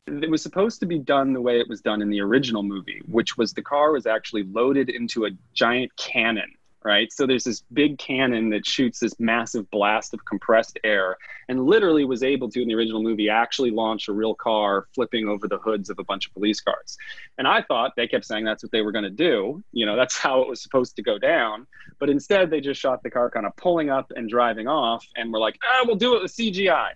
[0.07, 3.01] it was supposed to be done the way it was done in the original movie,
[3.07, 7.11] which was the car was actually loaded into a giant cannon, right?
[7.11, 11.17] So there's this big cannon that shoots this massive blast of compressed air
[11.49, 15.27] and literally was able to, in the original movie, actually launch a real car flipping
[15.27, 16.97] over the hoods of a bunch of police cars.
[17.39, 19.63] And I thought they kept saying that's what they were going to do.
[19.71, 21.65] You know, that's how it was supposed to go down.
[21.97, 25.33] But instead, they just shot the car kind of pulling up and driving off and
[25.33, 26.91] we're like, ah, we'll do it with CGI.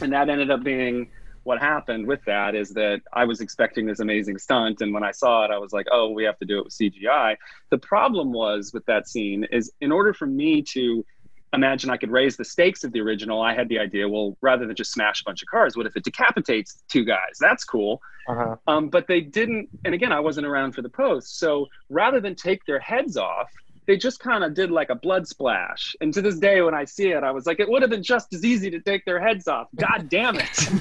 [0.00, 1.10] and that ended up being
[1.44, 5.10] what happened with that is that I was expecting this amazing stunt, and when I
[5.10, 7.36] saw it, I was like, "Oh, we have to do it with CGI."
[7.70, 11.04] The problem was with that scene is, in order for me to
[11.52, 14.66] imagine I could raise the stakes of the original, I had the idea, well, rather
[14.66, 17.36] than just smash a bunch of cars, what if it decapitates two guys?
[17.38, 18.00] That's cool.
[18.28, 18.56] Uh-huh.
[18.66, 22.34] Um, but they didn't, and again, I wasn't around for the post, so rather than
[22.34, 23.50] take their heads off,
[23.86, 25.96] they just kind of did like a blood splash.
[26.00, 28.02] And to this day, when I see it, I was like, it would have been
[28.02, 29.68] just as easy to take their heads off.
[29.74, 30.72] God damn it.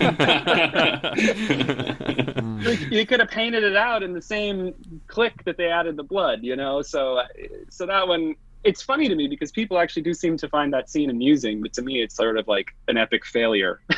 [2.92, 4.74] you could have painted it out in the same
[5.08, 6.84] click that they added the blood, you know?
[6.84, 7.24] So,
[7.70, 10.90] so that one, it's funny to me because people actually do seem to find that
[10.90, 13.82] scene amusing, but to me, it's sort of like an epic failure.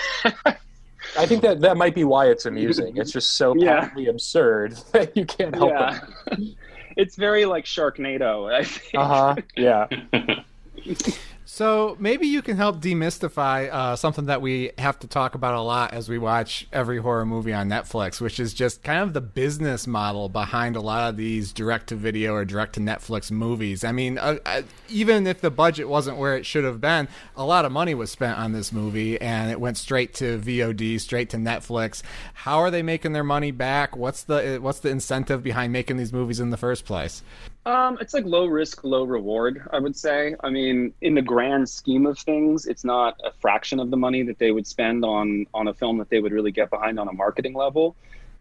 [1.17, 2.95] I think that that might be why it's amusing.
[2.95, 3.81] It's just so yeah.
[3.81, 5.99] patently absurd that you can't help yeah.
[6.31, 6.55] it
[6.97, 8.51] it's very like Sharknado.
[8.53, 8.95] I think.
[8.95, 9.35] Uh huh.
[9.55, 9.87] Yeah.
[11.45, 15.61] So maybe you can help demystify uh, something that we have to talk about a
[15.61, 19.21] lot as we watch every horror movie on Netflix, which is just kind of the
[19.21, 23.83] business model behind a lot of these direct-to-video or direct-to-Netflix movies.
[23.83, 27.43] I mean, uh, uh, even if the budget wasn't where it should have been, a
[27.43, 31.29] lot of money was spent on this movie, and it went straight to VOD, straight
[31.31, 32.01] to Netflix.
[32.33, 33.97] How are they making their money back?
[33.97, 37.21] What's the what's the incentive behind making these movies in the first place?
[37.65, 40.35] Um, it's like low risk, low reward, I would say.
[40.41, 44.21] I mean, in the grand scheme of things, it's not a fraction of the money
[44.23, 47.07] that they would spend on on a film that they would really get behind on
[47.07, 47.95] a marketing level.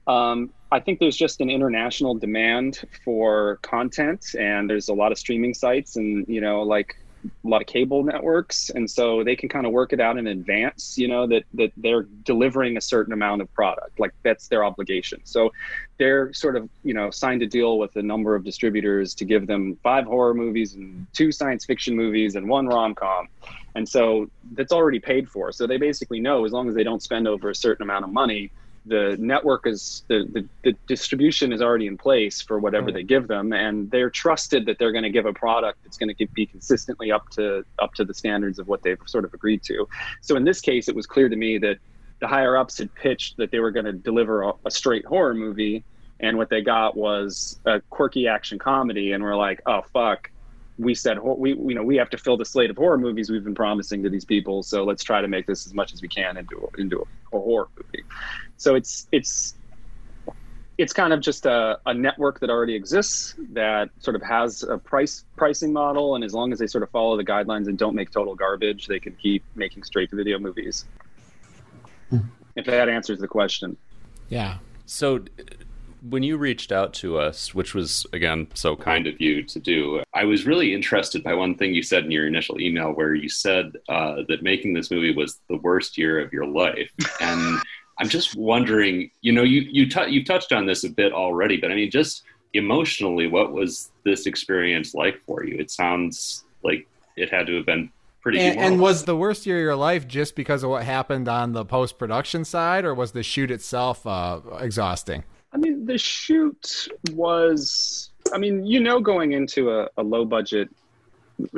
[0.09, 5.19] Um, I think there's just an international demand for content, and there's a lot of
[5.19, 9.49] streaming sites, and you know, like a lot of cable networks and so they can
[9.49, 13.13] kind of work it out in advance you know that that they're delivering a certain
[13.13, 15.21] amount of product like that's their obligation.
[15.25, 15.53] So
[15.99, 19.47] they're sort of you know signed a deal with a number of distributors to give
[19.47, 23.29] them five horror movies and two science fiction movies and one rom-com
[23.75, 25.51] and so that's already paid for.
[25.51, 28.13] So they basically know as long as they don't spend over a certain amount of
[28.13, 28.51] money
[28.85, 33.29] the network is the, the, the, distribution is already in place for whatever they give
[33.29, 36.47] them and they're trusted that they're going to give a product that's going to be
[36.47, 39.87] consistently up to up to the standards of what they've sort of agreed to.
[40.21, 41.79] So in this case it was clear to me that
[42.21, 45.35] the higher ups had pitched that they were going to deliver a, a straight horror
[45.35, 45.85] movie
[46.19, 50.29] and what they got was a quirky action comedy and we're like oh fuck.
[50.79, 53.45] We said we you know we have to fill the slate of horror movies we've
[53.45, 56.09] been promising to these people so let's try to make this as much as we
[56.09, 58.03] can into into a, a horror movie
[58.63, 59.55] so it's it's
[60.79, 64.79] it's kind of just a, a network that already exists that sort of has a
[64.79, 66.15] price pricing model.
[66.15, 68.87] And as long as they sort of follow the guidelines and don't make total garbage
[68.87, 70.87] they can keep making straight to video movies.
[72.11, 72.19] Hmm.
[72.57, 73.77] if that answers the question.
[74.29, 74.59] Yeah.
[74.87, 75.25] So
[76.09, 80.03] when you reached out to us, which was again so kind of you to do,
[80.15, 83.29] I was really interested by one thing you said in your initial email, where you
[83.29, 87.59] said uh, that making this movie was the worst year of your life, and
[87.99, 91.57] I'm just wondering, you know, you you t- you've touched on this a bit already,
[91.57, 92.23] but I mean, just
[92.55, 95.57] emotionally, what was this experience like for you?
[95.59, 98.41] It sounds like it had to have been pretty.
[98.41, 101.53] And, and, was the worst year of your life just because of what happened on
[101.53, 105.25] the post production side, or was the shoot itself uh, exhausting?
[105.53, 108.11] I mean, the shoot was.
[108.33, 110.71] I mean, you know, going into a, a low budget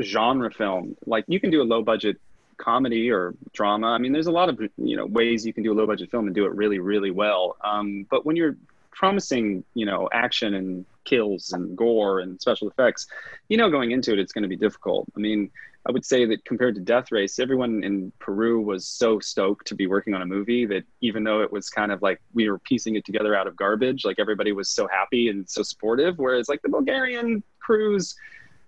[0.00, 2.18] genre film, like you can do a low budget
[2.56, 3.88] comedy or drama.
[3.88, 6.10] I mean, there's a lot of you know ways you can do a low budget
[6.10, 7.56] film and do it really, really well.
[7.62, 8.56] Um, but when you're
[8.90, 13.06] promising, you know, action and kills and gore and special effects,
[13.48, 15.06] you know, going into it, it's going to be difficult.
[15.16, 15.50] I mean,
[15.86, 19.74] I would say that compared to Death Race, everyone in Peru was so stoked to
[19.74, 22.58] be working on a movie that even though it was kind of like we were
[22.58, 26.18] piecing it together out of garbage, like everybody was so happy and so supportive.
[26.18, 28.14] Whereas like the Bulgarian crews,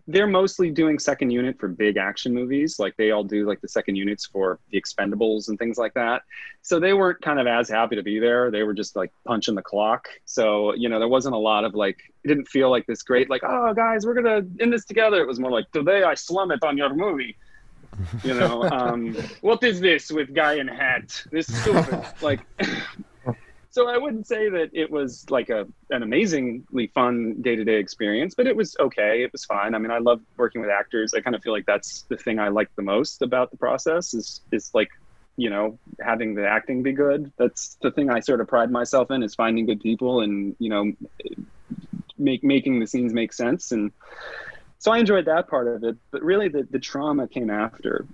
[0.09, 2.79] they're mostly doing second unit for big action movies.
[2.79, 6.23] Like they all do like the second units for the Expendables and things like that.
[6.63, 8.51] So they weren't kind of as happy to be there.
[8.51, 10.09] They were just like punching the clock.
[10.25, 13.29] So, you know, there wasn't a lot of like, it didn't feel like this great,
[13.29, 15.21] like, oh, guys, we're going to end this together.
[15.21, 17.37] It was more like, today I slum it on your movie.
[18.23, 21.25] You know, um, what is this with guy in hat?
[21.33, 22.05] This stupid.
[22.21, 22.41] like,
[23.77, 27.77] so I wouldn't say that it was like a an amazingly fun day to day
[27.77, 29.23] experience, but it was okay.
[29.23, 29.75] It was fine.
[29.75, 31.13] I mean, I love working with actors.
[31.13, 34.15] I kind of feel like that's the thing I like the most about the process
[34.15, 34.89] is is like
[35.37, 37.31] you know having the acting be good.
[37.37, 40.71] That's the thing I sort of pride myself in is finding good people and you
[40.71, 40.93] know
[42.17, 43.93] make making the scenes make sense and
[44.79, 45.97] so I enjoyed that part of it.
[46.11, 48.07] But really, the the trauma came after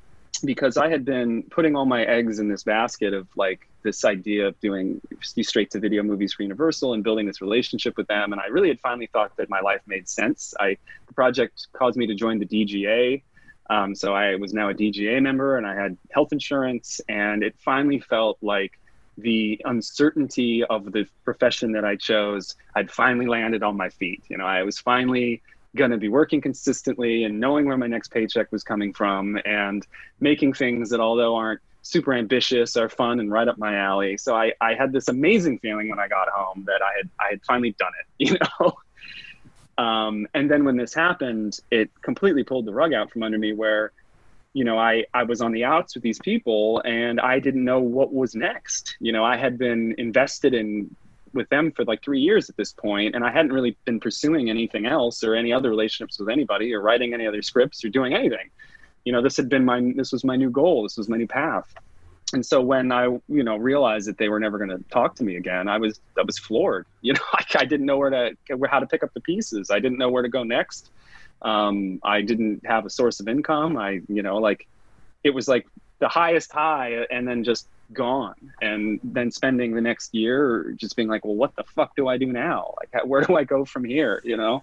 [0.42, 4.46] because I had been putting all my eggs in this basket of like this idea
[4.46, 8.32] of doing straight to video movies for Universal and building this relationship with them.
[8.32, 10.54] And I really had finally thought that my life made sense.
[10.60, 10.76] I
[11.06, 13.22] the project caused me to join the DGA.
[13.70, 17.54] Um, so I was now a DGA member and I had health insurance and it
[17.58, 18.78] finally felt like
[19.18, 24.22] the uncertainty of the profession that I chose, I'd finally landed on my feet.
[24.28, 25.42] You know, I was finally
[25.74, 29.86] going to be working consistently and knowing where my next paycheck was coming from and
[30.20, 34.16] making things that although aren't super ambitious are fun and right up my alley.
[34.16, 37.30] So i i had this amazing feeling when i got home that i had i
[37.30, 38.72] had finally done it you know?
[39.82, 43.52] Um, and then when this happened it completely pulled the rug out from under me
[43.52, 43.92] where
[44.52, 47.80] you know i i was on the outs with these people and i didn't know
[47.80, 48.96] what was next.
[49.00, 50.94] You know i had been invested in
[51.34, 54.50] with them for like three years at this point, and I hadn't really been pursuing
[54.50, 58.14] anything else or any other relationships with anybody or writing any other scripts or doing
[58.14, 58.50] anything.
[59.04, 60.82] You know, this had been my this was my new goal.
[60.82, 61.72] This was my new path.
[62.32, 65.24] And so when I, you know, realized that they were never going to talk to
[65.24, 66.86] me again, I was I was floored.
[67.04, 68.36] You know, I, I didn't know where to
[68.70, 69.70] how to pick up the pieces.
[69.70, 70.90] I didn't know where to go next.
[71.42, 73.76] Um, I didn't have a source of income.
[73.76, 74.68] I, you know, like
[75.24, 75.66] it was like
[75.98, 81.08] the highest high and then just gone and then spending the next year just being
[81.08, 83.84] like well what the fuck do i do now like where do i go from
[83.84, 84.62] here you know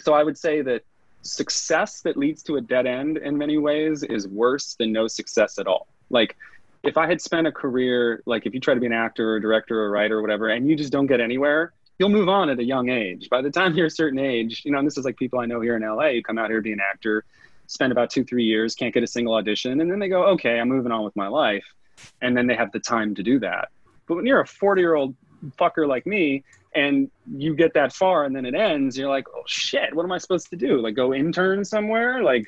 [0.00, 0.82] so i would say that
[1.22, 5.58] success that leads to a dead end in many ways is worse than no success
[5.58, 6.36] at all like
[6.82, 9.40] if i had spent a career like if you try to be an actor or
[9.40, 12.58] director or writer or whatever and you just don't get anywhere you'll move on at
[12.58, 13.28] a young age.
[13.28, 15.46] By the time you're a certain age, you know, and this is like people I
[15.46, 17.24] know here in LA come out here to be an actor,
[17.66, 20.58] spend about two, three years, can't get a single audition, and then they go, okay,
[20.58, 21.64] I'm moving on with my life.
[22.22, 23.68] And then they have the time to do that.
[24.06, 25.14] But when you're a 40 year old
[25.58, 29.42] fucker like me, and you get that far and then it ends you're like oh
[29.44, 32.44] shit what am i supposed to do like go intern somewhere like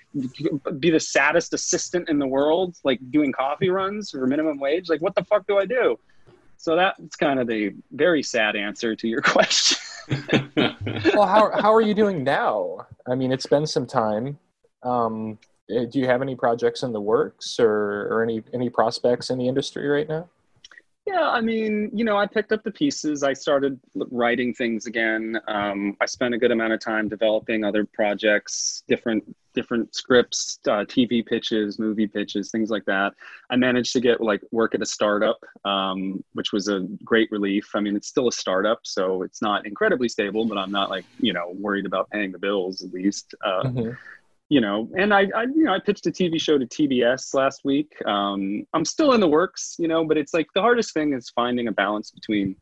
[0.78, 5.00] be the saddest assistant in the world like doing coffee runs for minimum wage like
[5.00, 5.98] what the fuck do i do
[6.62, 9.78] so that's kind of the very sad answer to your question.
[10.56, 12.86] well, how how are you doing now?
[13.04, 14.38] I mean, it's been some time.
[14.84, 15.40] Um,
[15.90, 19.48] do you have any projects in the works or, or any any prospects in the
[19.48, 20.28] industry right now?
[21.04, 23.24] Yeah, I mean, you know, I picked up the pieces.
[23.24, 23.78] I started
[24.12, 25.36] writing things again.
[25.48, 30.84] Um, I spent a good amount of time developing other projects, different different scripts, uh,
[30.84, 33.12] TV pitches, movie pitches, things like that.
[33.50, 37.68] I managed to get like work at a startup, um, which was a great relief.
[37.74, 41.04] I mean, it's still a startup, so it's not incredibly stable, but I'm not like
[41.18, 43.34] you know worried about paying the bills at least.
[43.44, 43.90] Uh, mm-hmm
[44.52, 47.62] you know, and I, I, you know, I pitched a TV show to TBS last
[47.64, 47.90] week.
[48.04, 51.30] Um, I'm still in the works, you know, but it's like the hardest thing is
[51.30, 52.56] finding a balance between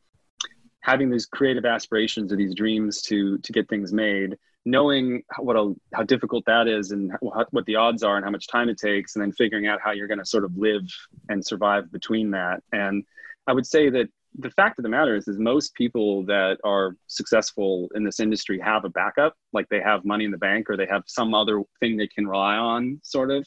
[0.82, 5.74] having these creative aspirations or these dreams to to get things made, knowing what a,
[5.92, 8.78] how difficult that is and what, what the odds are and how much time it
[8.78, 10.86] takes, and then figuring out how you're going to sort of live
[11.28, 12.62] and survive between that.
[12.70, 13.02] And
[13.48, 16.96] I would say that the fact of the matter is, is most people that are
[17.08, 20.76] successful in this industry have a backup, like they have money in the bank or
[20.76, 23.46] they have some other thing they can rely on, sort of.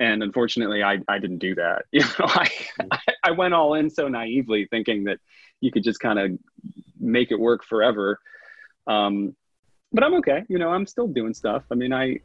[0.00, 1.84] And unfortunately, I, I didn't do that.
[1.92, 2.50] You know, I,
[3.24, 5.18] I went all in so naively, thinking that
[5.60, 6.32] you could just kind of
[6.98, 8.18] make it work forever.
[8.86, 9.34] Um,
[9.92, 10.42] but I'm okay.
[10.48, 11.62] You know, I'm still doing stuff.
[11.70, 12.18] I mean, I,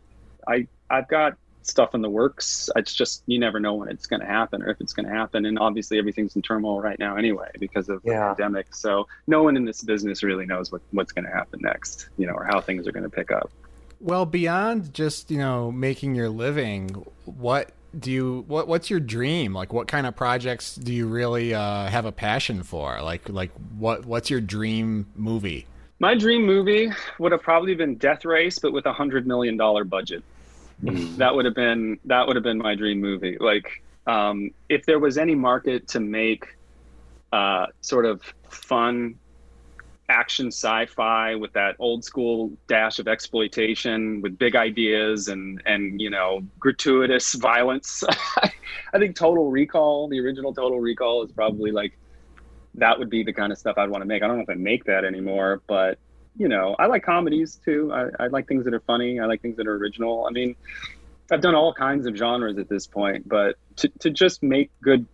[0.47, 1.33] I, I've got
[1.68, 2.70] stuff in the works.
[2.76, 5.11] It's just you never know when it's going to happen or if it's going to
[5.11, 5.45] happen.
[5.45, 8.30] And obviously, everything's in turmoil right now anyway because of yeah.
[8.30, 8.74] the pandemic.
[8.74, 12.28] So no one in this business really knows what, what's going to happen next, you
[12.28, 13.51] know, or how things are going to pick up.
[13.99, 16.89] Well, beyond just you know making your living,
[17.26, 19.53] what do you what what's your dream?
[19.53, 23.01] Like, what kind of projects do you really uh, have a passion for?
[23.01, 25.65] Like, like what what's your dream movie?
[25.99, 29.84] My dream movie would have probably been Death Race, but with a hundred million dollar
[29.84, 30.24] budget.
[30.84, 31.17] Mm-hmm.
[31.17, 33.38] that would have been that would have been my dream movie.
[33.39, 33.67] Like
[34.05, 36.45] um, if there was any market to make
[37.32, 39.15] uh, sort of fun
[40.09, 46.09] action sci-fi with that old school dash of exploitation with big ideas and and you
[46.09, 48.03] know gratuitous violence
[48.93, 51.91] i think total recall the original total recall is probably like
[52.75, 54.49] that would be the kind of stuff i'd want to make i don't know if
[54.49, 55.99] i make that anymore but
[56.38, 57.91] you know, I like comedies too.
[57.93, 59.19] I, I like things that are funny.
[59.19, 60.25] I like things that are original.
[60.25, 60.55] I mean,
[61.31, 65.05] I've done all kinds of genres at this point, but to, to just make good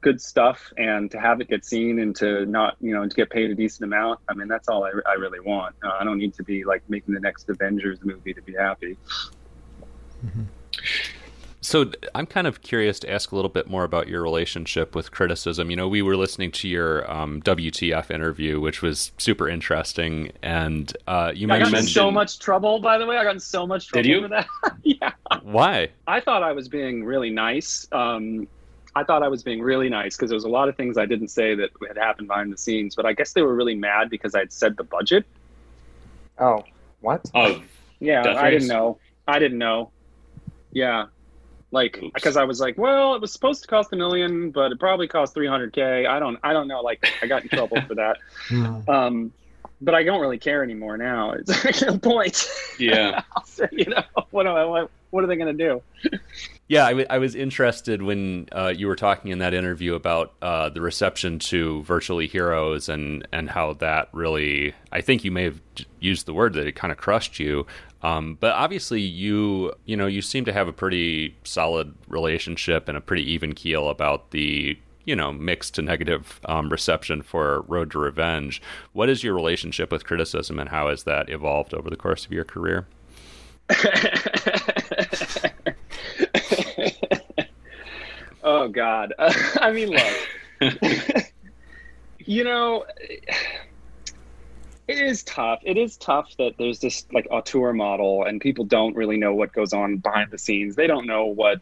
[0.00, 3.30] good stuff and to have it get seen and to not you know to get
[3.30, 6.18] paid a decent amount i mean that's all i, I really want uh, i don't
[6.18, 8.96] need to be like making the next avengers movie to be happy
[10.24, 10.42] mm-hmm.
[11.68, 15.10] So I'm kind of curious to ask a little bit more about your relationship with
[15.10, 15.68] criticism.
[15.68, 20.90] You know, we were listening to your um, WTF interview, which was super interesting, and
[21.06, 22.80] uh, you I mentioned got in so much trouble.
[22.80, 24.22] By the way, I got in so much trouble Did you?
[24.22, 24.46] for that.
[24.82, 25.12] yeah.
[25.42, 25.90] Why?
[26.06, 27.86] I thought I was being really nice.
[27.92, 28.48] Um,
[28.96, 31.04] I thought I was being really nice because there was a lot of things I
[31.04, 34.08] didn't say that had happened behind the scenes, but I guess they were really mad
[34.08, 35.26] because I'd said the budget.
[36.38, 36.64] Oh,
[37.02, 37.30] what?
[37.34, 37.60] Oh,
[38.00, 38.96] yeah, I didn't know.
[39.26, 39.90] I didn't know.
[40.72, 41.06] Yeah,
[41.70, 44.80] like because i was like well it was supposed to cost a million but it
[44.80, 48.18] probably cost 300k i don't i don't know like i got in trouble for that.
[48.48, 48.88] Hmm.
[48.88, 49.32] um
[49.80, 51.32] but i don't really care anymore now.
[51.38, 52.46] It's the point.
[52.78, 53.22] Yeah.
[53.72, 55.82] You know what am i what, what are they going to do?
[56.68, 60.32] Yeah I, w- I was interested when uh, you were talking in that interview about
[60.42, 65.44] uh, the reception to virtually heroes and and how that really i think you may
[65.44, 65.60] have
[66.00, 67.66] used the word that it kind of crushed you
[68.02, 72.96] um, but obviously, you you know you seem to have a pretty solid relationship and
[72.96, 77.90] a pretty even keel about the you know mixed to negative um, reception for Road
[77.92, 78.62] to Revenge.
[78.92, 82.30] What is your relationship with criticism, and how has that evolved over the course of
[82.32, 82.86] your career?
[88.44, 89.12] oh God!
[89.18, 90.06] I mean, look,
[92.20, 92.84] you know
[94.88, 95.60] it is tough.
[95.64, 99.52] It is tough that there's this like auteur model and people don't really know what
[99.52, 100.76] goes on behind the scenes.
[100.76, 101.60] They don't know what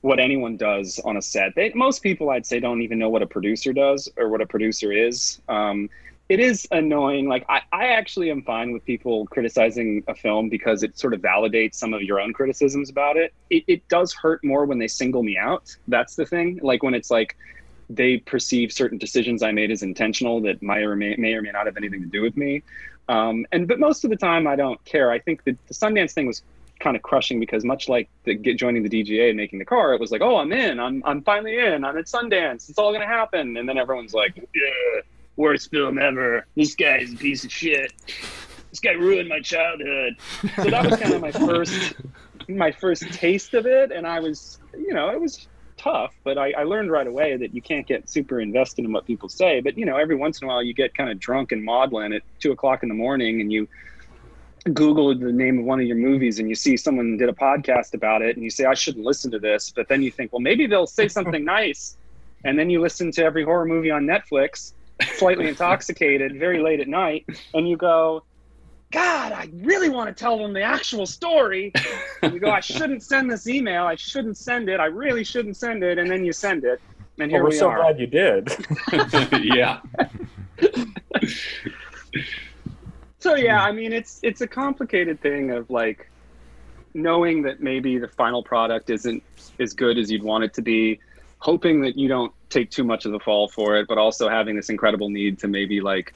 [0.00, 1.54] what anyone does on a set.
[1.56, 4.46] They, most people, I'd say, don't even know what a producer does or what a
[4.46, 5.40] producer is.
[5.48, 5.90] Um,
[6.28, 7.28] it is annoying.
[7.28, 11.20] Like I, I actually am fine with people criticizing a film because it sort of
[11.20, 13.32] validates some of your own criticisms about it.
[13.50, 15.74] It, it does hurt more when they single me out.
[15.88, 16.60] That's the thing.
[16.62, 17.36] Like when it's like,
[17.90, 21.50] they perceive certain decisions I made as intentional that may or may, may or may
[21.50, 22.62] not have anything to do with me.
[23.08, 25.10] Um, and but most of the time, I don't care.
[25.10, 26.42] I think the, the Sundance thing was
[26.80, 29.94] kind of crushing because much like the get, joining the DGA and making the car,
[29.94, 30.78] it was like, oh, I'm in.
[30.78, 31.84] I'm I'm finally in.
[31.84, 32.68] I'm at Sundance.
[32.68, 33.56] It's all gonna happen.
[33.56, 35.00] And then everyone's like, yeah,
[35.36, 36.46] worst film ever.
[36.54, 37.92] This guy is a piece of shit.
[38.70, 40.16] This guy ruined my childhood.
[40.56, 41.94] So that was kind of my first
[42.48, 45.48] my first taste of it, and I was, you know, it was
[45.78, 49.06] tough, but I, I, learned right away that you can't get super invested in what
[49.06, 49.60] people say.
[49.60, 52.12] But you know, every once in a while, you get kind of drunk and maudlin
[52.12, 53.68] at two o'clock in the morning, and you
[54.74, 57.94] Google the name of one of your movies, and you see someone did a podcast
[57.94, 60.40] about it, and you say, "I shouldn't listen to this," but then you think, "Well,
[60.40, 61.96] maybe they'll say something nice,"
[62.44, 64.72] and then you listen to every horror movie on Netflix,
[65.16, 67.24] slightly intoxicated, very late at night,
[67.54, 68.24] and you go,
[68.90, 71.72] God, I really want to tell them the actual story.
[72.22, 73.84] And you go, I shouldn't send this email.
[73.84, 74.80] I shouldn't send it.
[74.80, 75.98] I really shouldn't send it.
[75.98, 76.80] And then you send it.
[77.18, 77.76] And here well, we're we so are.
[77.78, 78.48] glad you did.
[79.44, 79.80] yeah.
[83.18, 86.08] so yeah, I mean, it's it's a complicated thing of like
[86.94, 89.22] knowing that maybe the final product isn't
[89.58, 91.00] as good as you'd want it to be,
[91.38, 94.56] hoping that you don't take too much of the fall for it, but also having
[94.56, 96.14] this incredible need to maybe like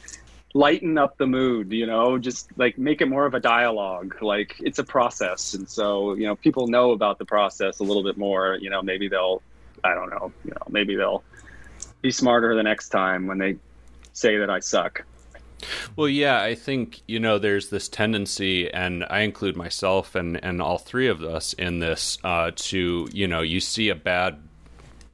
[0.55, 4.55] lighten up the mood you know just like make it more of a dialogue like
[4.61, 5.55] it's a process.
[5.55, 8.82] And so you know people know about the process a little bit more you know
[8.82, 9.42] maybe they'll
[9.84, 11.24] i don't know you know maybe they'll
[12.03, 13.57] be smarter the next time when they
[14.12, 15.05] say that i suck.
[15.94, 20.61] Well, yeah, I think you know there's this tendency, and I include myself and and
[20.61, 24.42] all three of us in this uh, to you know you see a bad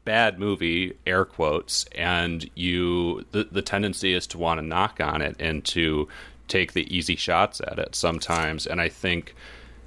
[0.08, 5.20] bad movie, air quotes, and you the, the tendency is to want to knock on
[5.20, 6.08] it and to
[6.48, 8.66] take the easy shots at it sometimes.
[8.66, 9.34] And I think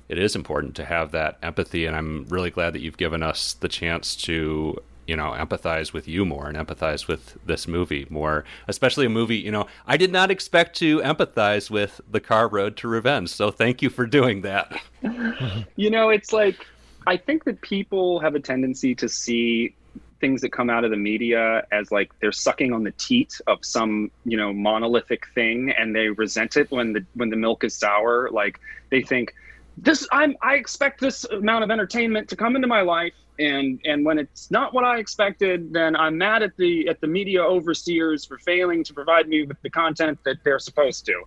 [0.09, 1.87] it is important to have that empathy.
[1.87, 6.07] And I'm really glad that you've given us the chance to you know empathize with
[6.07, 10.11] you more and empathize with this movie more especially a movie you know i did
[10.11, 14.41] not expect to empathize with the car road to revenge so thank you for doing
[14.41, 14.79] that
[15.75, 16.67] you know it's like
[17.07, 19.75] i think that people have a tendency to see
[20.21, 23.57] things that come out of the media as like they're sucking on the teat of
[23.63, 27.75] some you know monolithic thing and they resent it when the when the milk is
[27.75, 28.29] sour.
[28.31, 28.59] Like
[28.91, 29.33] they think
[29.77, 34.05] this i'm i expect this amount of entertainment to come into my life and and
[34.05, 38.25] when it's not what i expected then i'm mad at the at the media overseers
[38.25, 41.23] for failing to provide me with the content that they're supposed to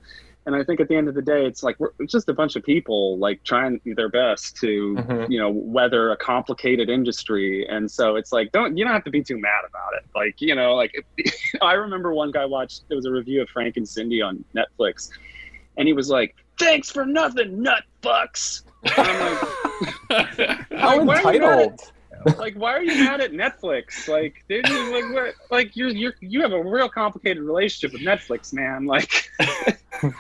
[0.47, 2.35] and I think at the end of the day, it's like we're it's just a
[2.35, 5.33] bunch of people like trying their best to mm-hmm.
[5.33, 9.11] you know weather a complicated industry, and so it's like don't you don't have to
[9.11, 10.05] be too mad about it.
[10.15, 11.05] Like you know, like
[11.63, 15.09] I remember one guy watched there was a review of Frank and Cindy on Netflix,
[15.79, 18.63] and he was like, "Thanks for nothing, nut fucks."
[20.11, 21.81] Like, How like, entitled
[22.39, 24.09] like, why are you mad at Netflix?
[24.09, 28.87] Like, like, what, like you're you you have a real complicated relationship with Netflix, man.
[28.87, 29.73] Like, uh,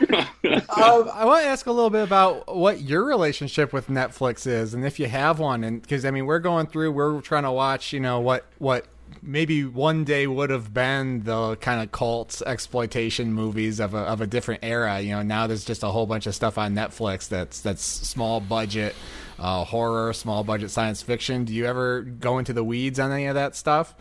[0.70, 4.84] I want to ask a little bit about what your relationship with Netflix is, and
[4.84, 5.64] if you have one.
[5.64, 8.86] And because I mean, we're going through, we're trying to watch, you know, what what
[9.22, 14.20] maybe one day would have been the kind of cult exploitation movies of a, of
[14.20, 15.00] a different era.
[15.00, 18.40] You know, now there's just a whole bunch of stuff on Netflix that's that's small
[18.40, 18.94] budget
[19.38, 21.44] uh, horror, small budget science fiction.
[21.44, 23.94] Do you ever go into the weeds on any of that stuff?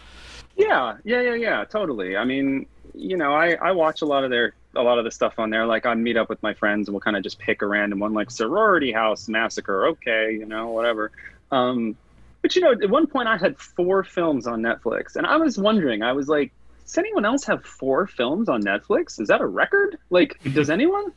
[0.56, 2.16] Yeah, yeah, yeah, yeah, totally.
[2.16, 5.12] I mean, you know, I, I watch a lot of their a lot of the
[5.12, 5.66] stuff on there.
[5.66, 8.00] Like I meet up with my friends and we'll kind of just pick a random
[8.00, 9.88] one, like Sorority House Massacre.
[9.88, 11.12] Okay, you know, whatever.
[11.52, 11.96] Um,
[12.42, 15.58] but you know, at one point I had four films on Netflix, and I was
[15.58, 16.52] wondering, I was like,
[16.86, 19.20] does anyone else have four films on Netflix?
[19.20, 19.98] Is that a record?
[20.10, 21.14] Like, does anyone?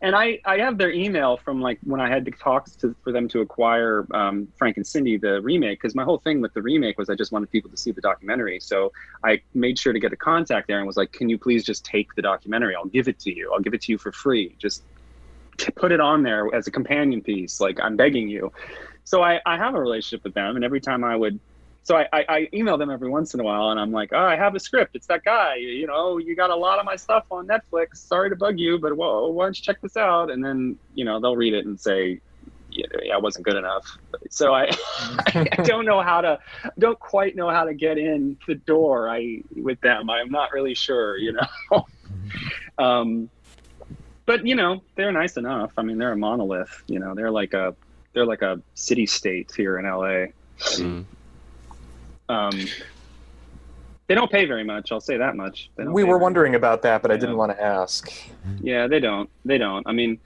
[0.00, 3.12] And I, I have their email from like when I had to talk to for
[3.12, 6.62] them to acquire um, Frank and Cindy the remake because my whole thing with the
[6.62, 8.60] remake was I just wanted people to see the documentary.
[8.60, 8.92] So
[9.24, 11.84] I made sure to get a contact there and was like can you please just
[11.84, 12.76] take the documentary?
[12.76, 13.52] I'll give it to you.
[13.52, 14.54] I'll give it to you for free.
[14.58, 14.84] Just
[15.74, 17.60] put it on there as a companion piece.
[17.60, 18.52] Like I'm begging you.
[19.02, 21.40] So I, I have a relationship with them and every time I would
[21.88, 24.22] so I, I, I, email them every once in a while and I'm like, oh,
[24.22, 24.94] I have a script.
[24.94, 25.54] It's that guy.
[25.54, 27.96] You know, you got a lot of my stuff on Netflix.
[27.96, 30.30] Sorry to bug you, but well, why don't you check this out?
[30.30, 32.20] And then, you know, they'll read it and say,
[32.70, 33.96] yeah, it wasn't good enough.
[34.28, 34.70] So I,
[35.28, 36.38] I don't know how to,
[36.78, 40.10] don't quite know how to get in the door I with them.
[40.10, 41.86] I'm not really sure, you know.
[42.78, 43.30] um,
[44.26, 45.72] but you know, they're nice enough.
[45.78, 46.82] I mean, they're a monolith.
[46.86, 47.74] You know, they're like a,
[48.12, 50.26] they're like a city state here in LA.
[50.58, 51.06] Mm.
[52.28, 52.66] Um,
[54.06, 54.90] they don't pay very much.
[54.90, 55.70] I'll say that much.
[55.76, 57.16] We were wondering about that, but yeah.
[57.16, 58.10] I didn't want to ask.
[58.60, 59.28] Yeah, they don't.
[59.44, 59.86] They don't.
[59.86, 60.18] I mean,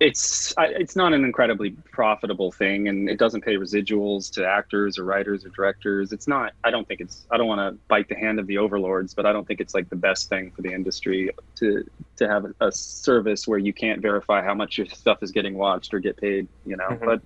[0.00, 5.04] it's it's not an incredibly profitable thing and it doesn't pay residuals to actors or
[5.04, 8.14] writers or directors it's not i don't think it's i don't want to bite the
[8.14, 10.72] hand of the overlords but i don't think it's like the best thing for the
[10.72, 11.84] industry to
[12.16, 15.92] to have a, service where you can't verify how much your stuff is getting watched
[15.92, 17.04] or get paid you know mm-hmm.
[17.04, 17.20] but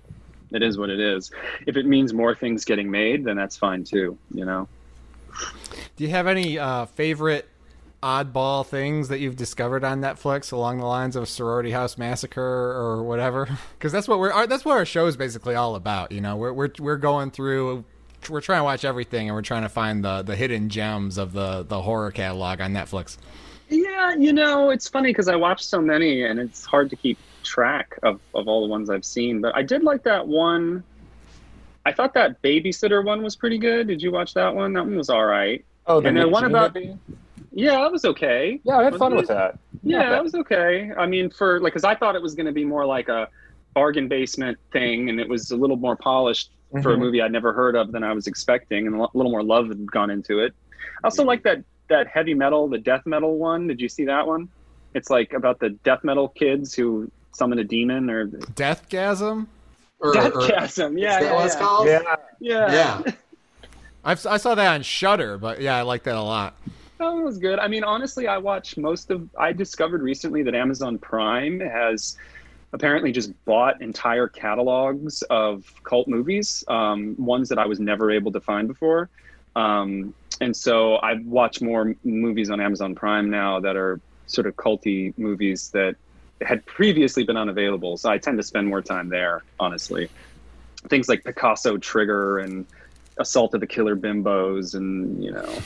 [0.53, 1.31] it is what it is
[1.67, 4.67] if it means more things getting made then that's fine too you know
[5.95, 7.47] do you have any uh, favorite
[8.03, 13.03] oddball things that you've discovered on Netflix along the lines of Sorority House Massacre or
[13.03, 13.47] whatever?
[13.77, 16.13] Because that's what we're our, that's what our show is basically all about.
[16.13, 17.83] You know, we're we're we're going through.
[18.29, 21.33] We're trying to watch everything, and we're trying to find the the hidden gems of
[21.33, 23.17] the the horror catalog on Netflix.
[23.67, 27.17] Yeah, you know, it's funny because I watch so many, and it's hard to keep
[27.43, 29.41] track of of all the ones I've seen.
[29.41, 30.83] But I did like that one.
[31.85, 33.87] I thought that babysitter one was pretty good.
[33.87, 34.73] Did you watch that one?
[34.73, 35.63] That one was all right.
[35.85, 36.97] Oh, the and then one about movie?
[37.51, 38.59] Yeah, that was okay.
[38.63, 39.59] Yeah, I had fun with that.
[39.83, 40.91] Yeah, that was okay.
[40.97, 43.27] I mean, for like, because I thought it was going to be more like a
[43.73, 46.81] bargain basement thing, and it was a little more polished mm-hmm.
[46.81, 47.03] for a mm-hmm.
[47.03, 49.91] movie I'd never heard of than I was expecting, and a little more love had
[49.91, 50.53] gone into it.
[51.03, 53.67] I also like that that heavy metal, the death metal one.
[53.67, 54.49] Did you see that one?
[54.95, 59.47] It's like about the death metal kids who summon a demon or Deathgasm.
[59.99, 61.83] Or, Deathgasm, yeah, yeah, yeah.
[61.85, 63.13] yeah, yeah, yeah.
[64.03, 66.55] i saw that on Shudder, but yeah, I like that a lot.
[66.97, 67.59] That was good.
[67.59, 69.27] I mean, honestly, I watched most of.
[69.37, 72.17] I discovered recently that Amazon Prime has
[72.73, 78.31] apparently just bought entire catalogs of cult movies, um, ones that I was never able
[78.31, 79.09] to find before.
[79.55, 84.55] Um, and so I watch more movies on Amazon Prime now that are sort of
[84.55, 85.95] culty movies that
[86.41, 87.97] had previously been unavailable.
[87.97, 90.09] So I tend to spend more time there, honestly.
[90.89, 92.65] Things like Picasso Trigger and
[93.17, 95.57] Assault of the Killer Bimbos, and you know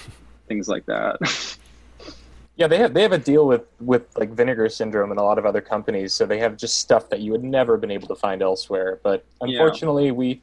[0.48, 1.18] things like that.
[2.56, 5.38] yeah, they have they have a deal with with like Vinegar Syndrome and a lot
[5.38, 8.08] of other companies, so they have just stuff that you would never have been able
[8.08, 9.00] to find elsewhere.
[9.02, 10.12] But unfortunately, yeah.
[10.12, 10.42] we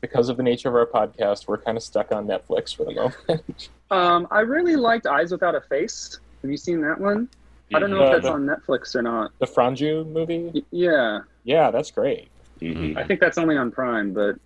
[0.00, 2.92] because of the nature of our podcast, we're kind of stuck on Netflix for the
[2.92, 3.70] moment.
[3.90, 6.18] um, I really liked Eyes Without a Face.
[6.42, 7.28] Have you seen that one?
[7.74, 9.32] I don't know uh, if that's the, on Netflix or not.
[9.38, 10.50] The Franju movie?
[10.54, 11.20] Y- yeah.
[11.44, 12.28] Yeah, that's great.
[12.60, 12.98] Mm-hmm.
[12.98, 14.36] I think that's only on Prime, but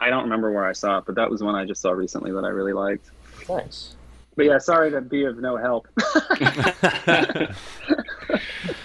[0.00, 1.04] I don't remember where I saw it.
[1.06, 3.10] But that was one I just saw recently that I really liked.
[3.48, 3.96] Nice.
[4.36, 5.88] But yeah, sorry to be of no help.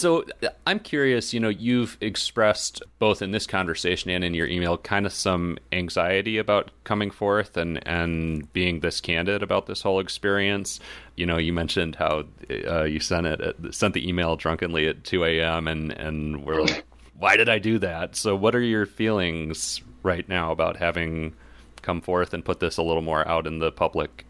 [0.00, 0.24] so
[0.66, 5.04] I'm curious, you know, you've expressed both in this conversation and in your email kind
[5.04, 10.80] of some anxiety about coming forth and, and being this candid about this whole experience.
[11.16, 12.24] You know, you mentioned how
[12.66, 15.68] uh, you sent it sent the email drunkenly at 2 a.m.
[15.68, 16.86] and and we're like,
[17.18, 18.16] why did I do that?
[18.16, 21.34] So, what are your feelings right now about having
[21.82, 24.24] come forth and put this a little more out in the public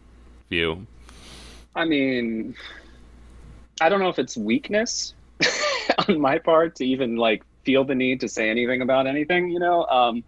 [0.49, 0.85] view?
[1.75, 2.55] I mean,
[3.79, 5.13] I don't know if it's weakness
[6.07, 9.59] on my part to even like feel the need to say anything about anything, you
[9.59, 9.85] know.
[9.85, 10.23] Um,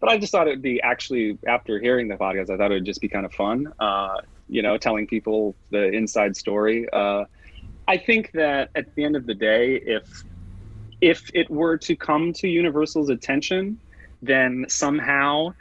[0.00, 2.74] but I just thought it would be actually after hearing the podcast, I thought it
[2.74, 4.16] would just be kind of fun, uh,
[4.48, 6.88] you know, telling people the inside story.
[6.92, 7.24] Uh,
[7.86, 10.24] I think that at the end of the day, if
[11.00, 13.78] if it were to come to Universal's attention,
[14.20, 15.54] then somehow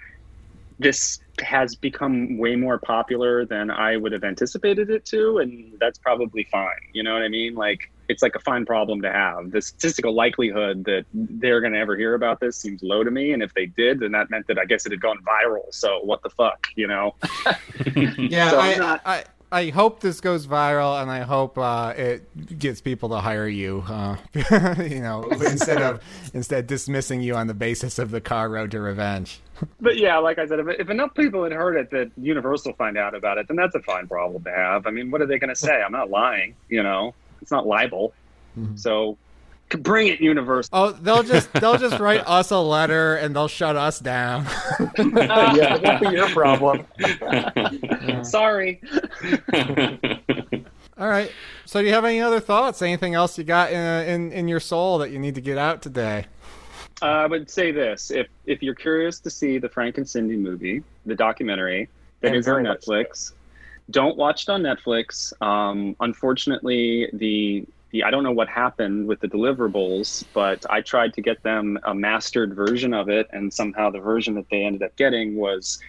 [0.80, 6.00] this has become way more popular than I would have anticipated it to, and that's
[6.00, 6.70] probably fine.
[6.94, 7.56] You know what I mean?
[7.56, 9.52] Like it's like a fine problem to have.
[9.52, 13.34] The statistical likelihood that they're going to ever hear about this seems low to me,
[13.34, 15.66] and if they did, then that meant that I guess it had gone viral.
[15.72, 17.16] So what the fuck, you know?
[18.18, 19.02] yeah, so I, not...
[19.06, 23.48] I, I hope this goes viral, and I hope uh, it gets people to hire
[23.48, 23.84] you.
[23.88, 24.18] Uh,
[24.84, 26.04] you know, instead of
[26.34, 29.40] instead dismissing you on the basis of the car road to revenge.
[29.82, 32.96] But yeah, like I said, if, if enough people had heard it that Universal find
[32.96, 34.86] out about it, then that's a fine problem to have.
[34.86, 35.82] I mean, what are they going to say?
[35.82, 36.54] I'm not lying.
[36.70, 37.16] You know,
[37.48, 38.14] it's not libel.
[38.60, 38.76] Mm-hmm.
[38.76, 39.18] So
[39.70, 40.68] bring it universe.
[40.74, 44.46] Oh they'll just they'll just write us a letter and they'll shut us down.
[44.98, 46.86] Yeah that'll be your problem.
[48.26, 48.82] Sorry.
[50.98, 51.32] All right.
[51.64, 52.82] So do you have any other thoughts?
[52.82, 55.82] Anything else you got in in, in your soul that you need to get out
[55.82, 56.26] today?
[57.02, 58.12] Uh, i would say this.
[58.12, 61.88] If if you're curious to see the frank and cindy movie the documentary
[62.20, 63.32] that and is on netflix
[63.92, 69.22] don't watch it on netflix um, unfortunately the the I don't know what happened with
[69.22, 73.90] the deliverables, but I tried to get them a mastered version of it, and somehow
[73.90, 75.80] the version that they ended up getting was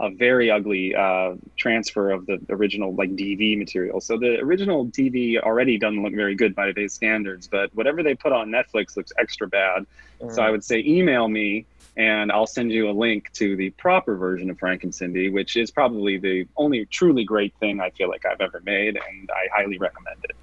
[0.00, 4.00] a very ugly uh, transfer of the original like DV material.
[4.00, 8.14] So the original DV already doesn't look very good by today's standards, but whatever they
[8.14, 9.86] put on Netflix looks extra bad.
[10.20, 10.32] Mm.
[10.32, 11.66] So I would say email me
[11.98, 15.56] and I'll send you a link to the proper version of Frank and Cindy, which
[15.56, 19.48] is probably the only truly great thing I feel like I've ever made, and I
[19.52, 20.36] highly recommend it.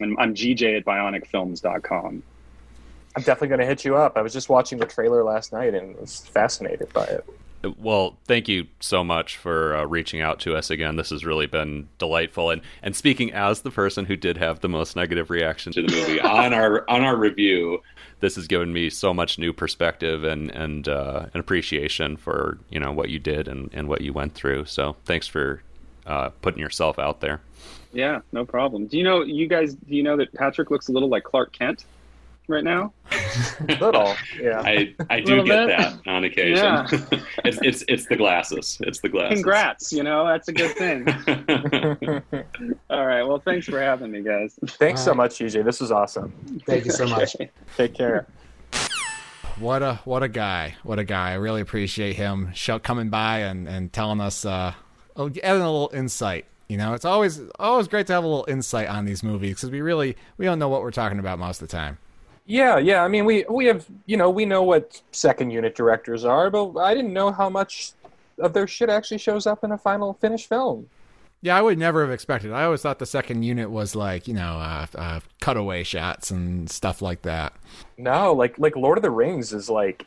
[0.00, 2.22] And I'm GJ at bionicfilms.com.
[3.16, 4.16] I'm definitely going to hit you up.
[4.16, 7.24] I was just watching the trailer last night and was fascinated by it.
[7.76, 10.96] Well, thank you so much for uh, reaching out to us again.
[10.96, 12.50] This has really been delightful.
[12.50, 15.92] And and speaking as the person who did have the most negative reaction to the
[15.92, 17.82] movie on our on our review,
[18.20, 22.80] this has given me so much new perspective and and uh, an appreciation for you
[22.80, 24.64] know what you did and, and what you went through.
[24.66, 25.62] So thanks for
[26.06, 27.40] uh, putting yourself out there.
[27.92, 28.86] Yeah, no problem.
[28.86, 29.74] Do you know you guys?
[29.74, 31.84] Do you know that Patrick looks a little like Clark Kent?
[32.48, 32.92] Right now?
[33.80, 34.62] Little, yeah.
[34.64, 35.76] I, I do get bit.
[35.76, 36.56] that on occasion.
[36.56, 36.86] Yeah.
[37.44, 38.78] it's, it's it's the glasses.
[38.82, 39.38] It's the glasses.
[39.38, 41.08] Congrats, you know that's a good thing.
[42.90, 44.58] All right, well, thanks for having me, guys.
[44.64, 45.64] Thanks so much, GJ.
[45.64, 46.32] This was awesome.
[46.66, 47.34] Thank you so much.
[47.76, 48.26] Take care.
[49.58, 50.76] What a what a guy!
[50.84, 51.32] What a guy!
[51.32, 54.74] I really appreciate him show, coming by and, and telling us, uh,
[55.16, 58.88] adding a little insight you know, it's always always great to have a little insight
[58.88, 61.68] on these movies because we really we don't know what we're talking about most of
[61.68, 61.98] the time.
[62.46, 63.02] Yeah, yeah.
[63.02, 66.76] I mean, we we have you know we know what second unit directors are, but
[66.78, 67.92] I didn't know how much
[68.38, 70.88] of their shit actually shows up in a final finished film.
[71.42, 72.52] Yeah, I would never have expected.
[72.52, 76.70] I always thought the second unit was like you know uh, uh, cutaway shots and
[76.70, 77.52] stuff like that.
[77.98, 80.06] No, like like Lord of the Rings is like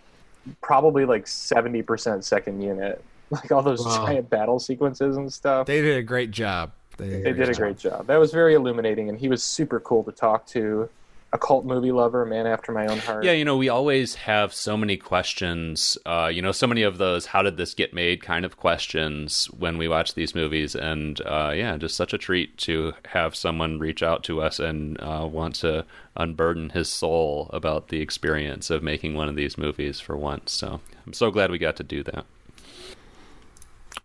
[0.61, 3.03] probably like seventy percent second unit.
[3.31, 4.07] Like all those wow.
[4.07, 5.67] giant battle sequences and stuff.
[5.67, 6.71] They did a great job.
[6.97, 8.07] They did, a, great, did a great job.
[8.07, 10.89] That was very illuminating, and he was super cool to talk to
[11.31, 13.23] a cult movie lover, man after my own heart.
[13.23, 15.97] Yeah, you know, we always have so many questions.
[16.05, 19.45] Uh, you know, so many of those "How did this get made?" kind of questions
[19.57, 23.79] when we watch these movies, and uh, yeah, just such a treat to have someone
[23.79, 28.81] reach out to us and uh, want to unburden his soul about the experience of
[28.81, 30.51] making one of these movies for once.
[30.51, 32.25] So I'm so glad we got to do that.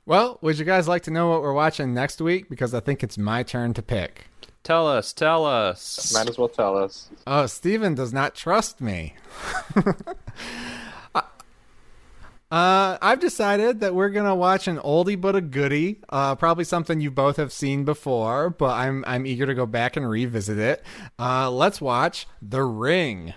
[0.06, 2.50] Well, would you guys like to know what we're watching next week?
[2.50, 4.26] Because I think it's my turn to pick.
[4.64, 6.12] Tell us, tell us.
[6.12, 7.08] Might as well tell us.
[7.26, 9.14] Oh, Steven does not trust me.
[12.54, 15.98] Uh, I've decided that we're gonna watch an oldie but a goodie.
[16.08, 19.96] Uh, probably something you both have seen before, but I'm I'm eager to go back
[19.96, 20.84] and revisit it.
[21.18, 23.34] Uh, let's watch The Ring.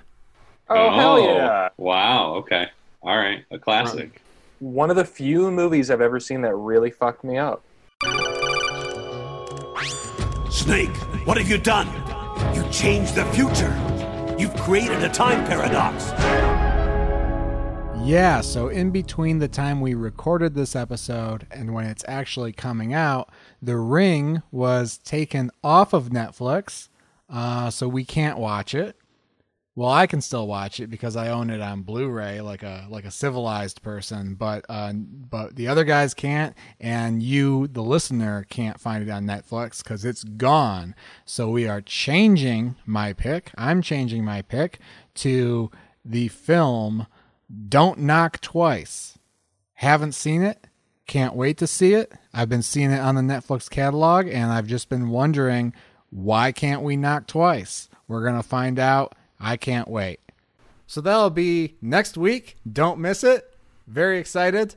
[0.69, 1.69] Oh, oh hell yeah!
[1.77, 2.35] Wow.
[2.35, 2.67] Okay.
[3.01, 3.43] All right.
[3.49, 4.21] A classic.
[4.59, 7.63] One of the few movies I've ever seen that really fucked me up.
[10.67, 11.87] Snake, what have you done?
[12.53, 13.73] You changed the future.
[14.37, 16.09] You've created a time paradox.
[18.05, 22.93] Yeah, so in between the time we recorded this episode and when it's actually coming
[22.93, 23.29] out,
[23.61, 26.89] The Ring was taken off of Netflix,
[27.29, 28.96] uh, so we can't watch it.
[29.77, 33.05] Well, I can still watch it because I own it on Blu-ray, like a like
[33.05, 34.33] a civilized person.
[34.33, 39.25] But uh, but the other guys can't, and you, the listener, can't find it on
[39.25, 40.95] Netflix because it's gone.
[41.25, 43.51] So we are changing my pick.
[43.55, 44.79] I'm changing my pick
[45.17, 45.69] to
[46.03, 47.05] the film
[47.69, 49.19] "Don't Knock Twice."
[49.75, 50.65] Haven't seen it.
[51.05, 52.13] Can't wait to see it.
[52.33, 55.71] I've been seeing it on the Netflix catalog, and I've just been wondering
[56.09, 57.89] why can't we knock twice.
[58.07, 60.19] We're gonna find out I can't wait.
[60.87, 62.57] So that'll be next week.
[62.71, 63.55] Don't miss it.
[63.87, 64.75] Very excited.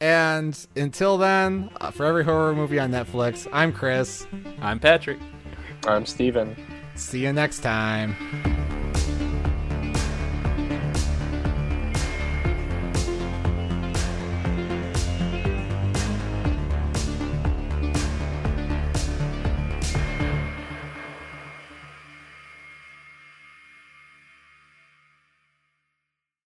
[0.00, 4.26] And until then, uh, for every horror movie on Netflix, I'm Chris.
[4.60, 5.18] I'm Patrick.
[5.86, 6.56] I'm Steven.
[6.94, 8.16] See you next time.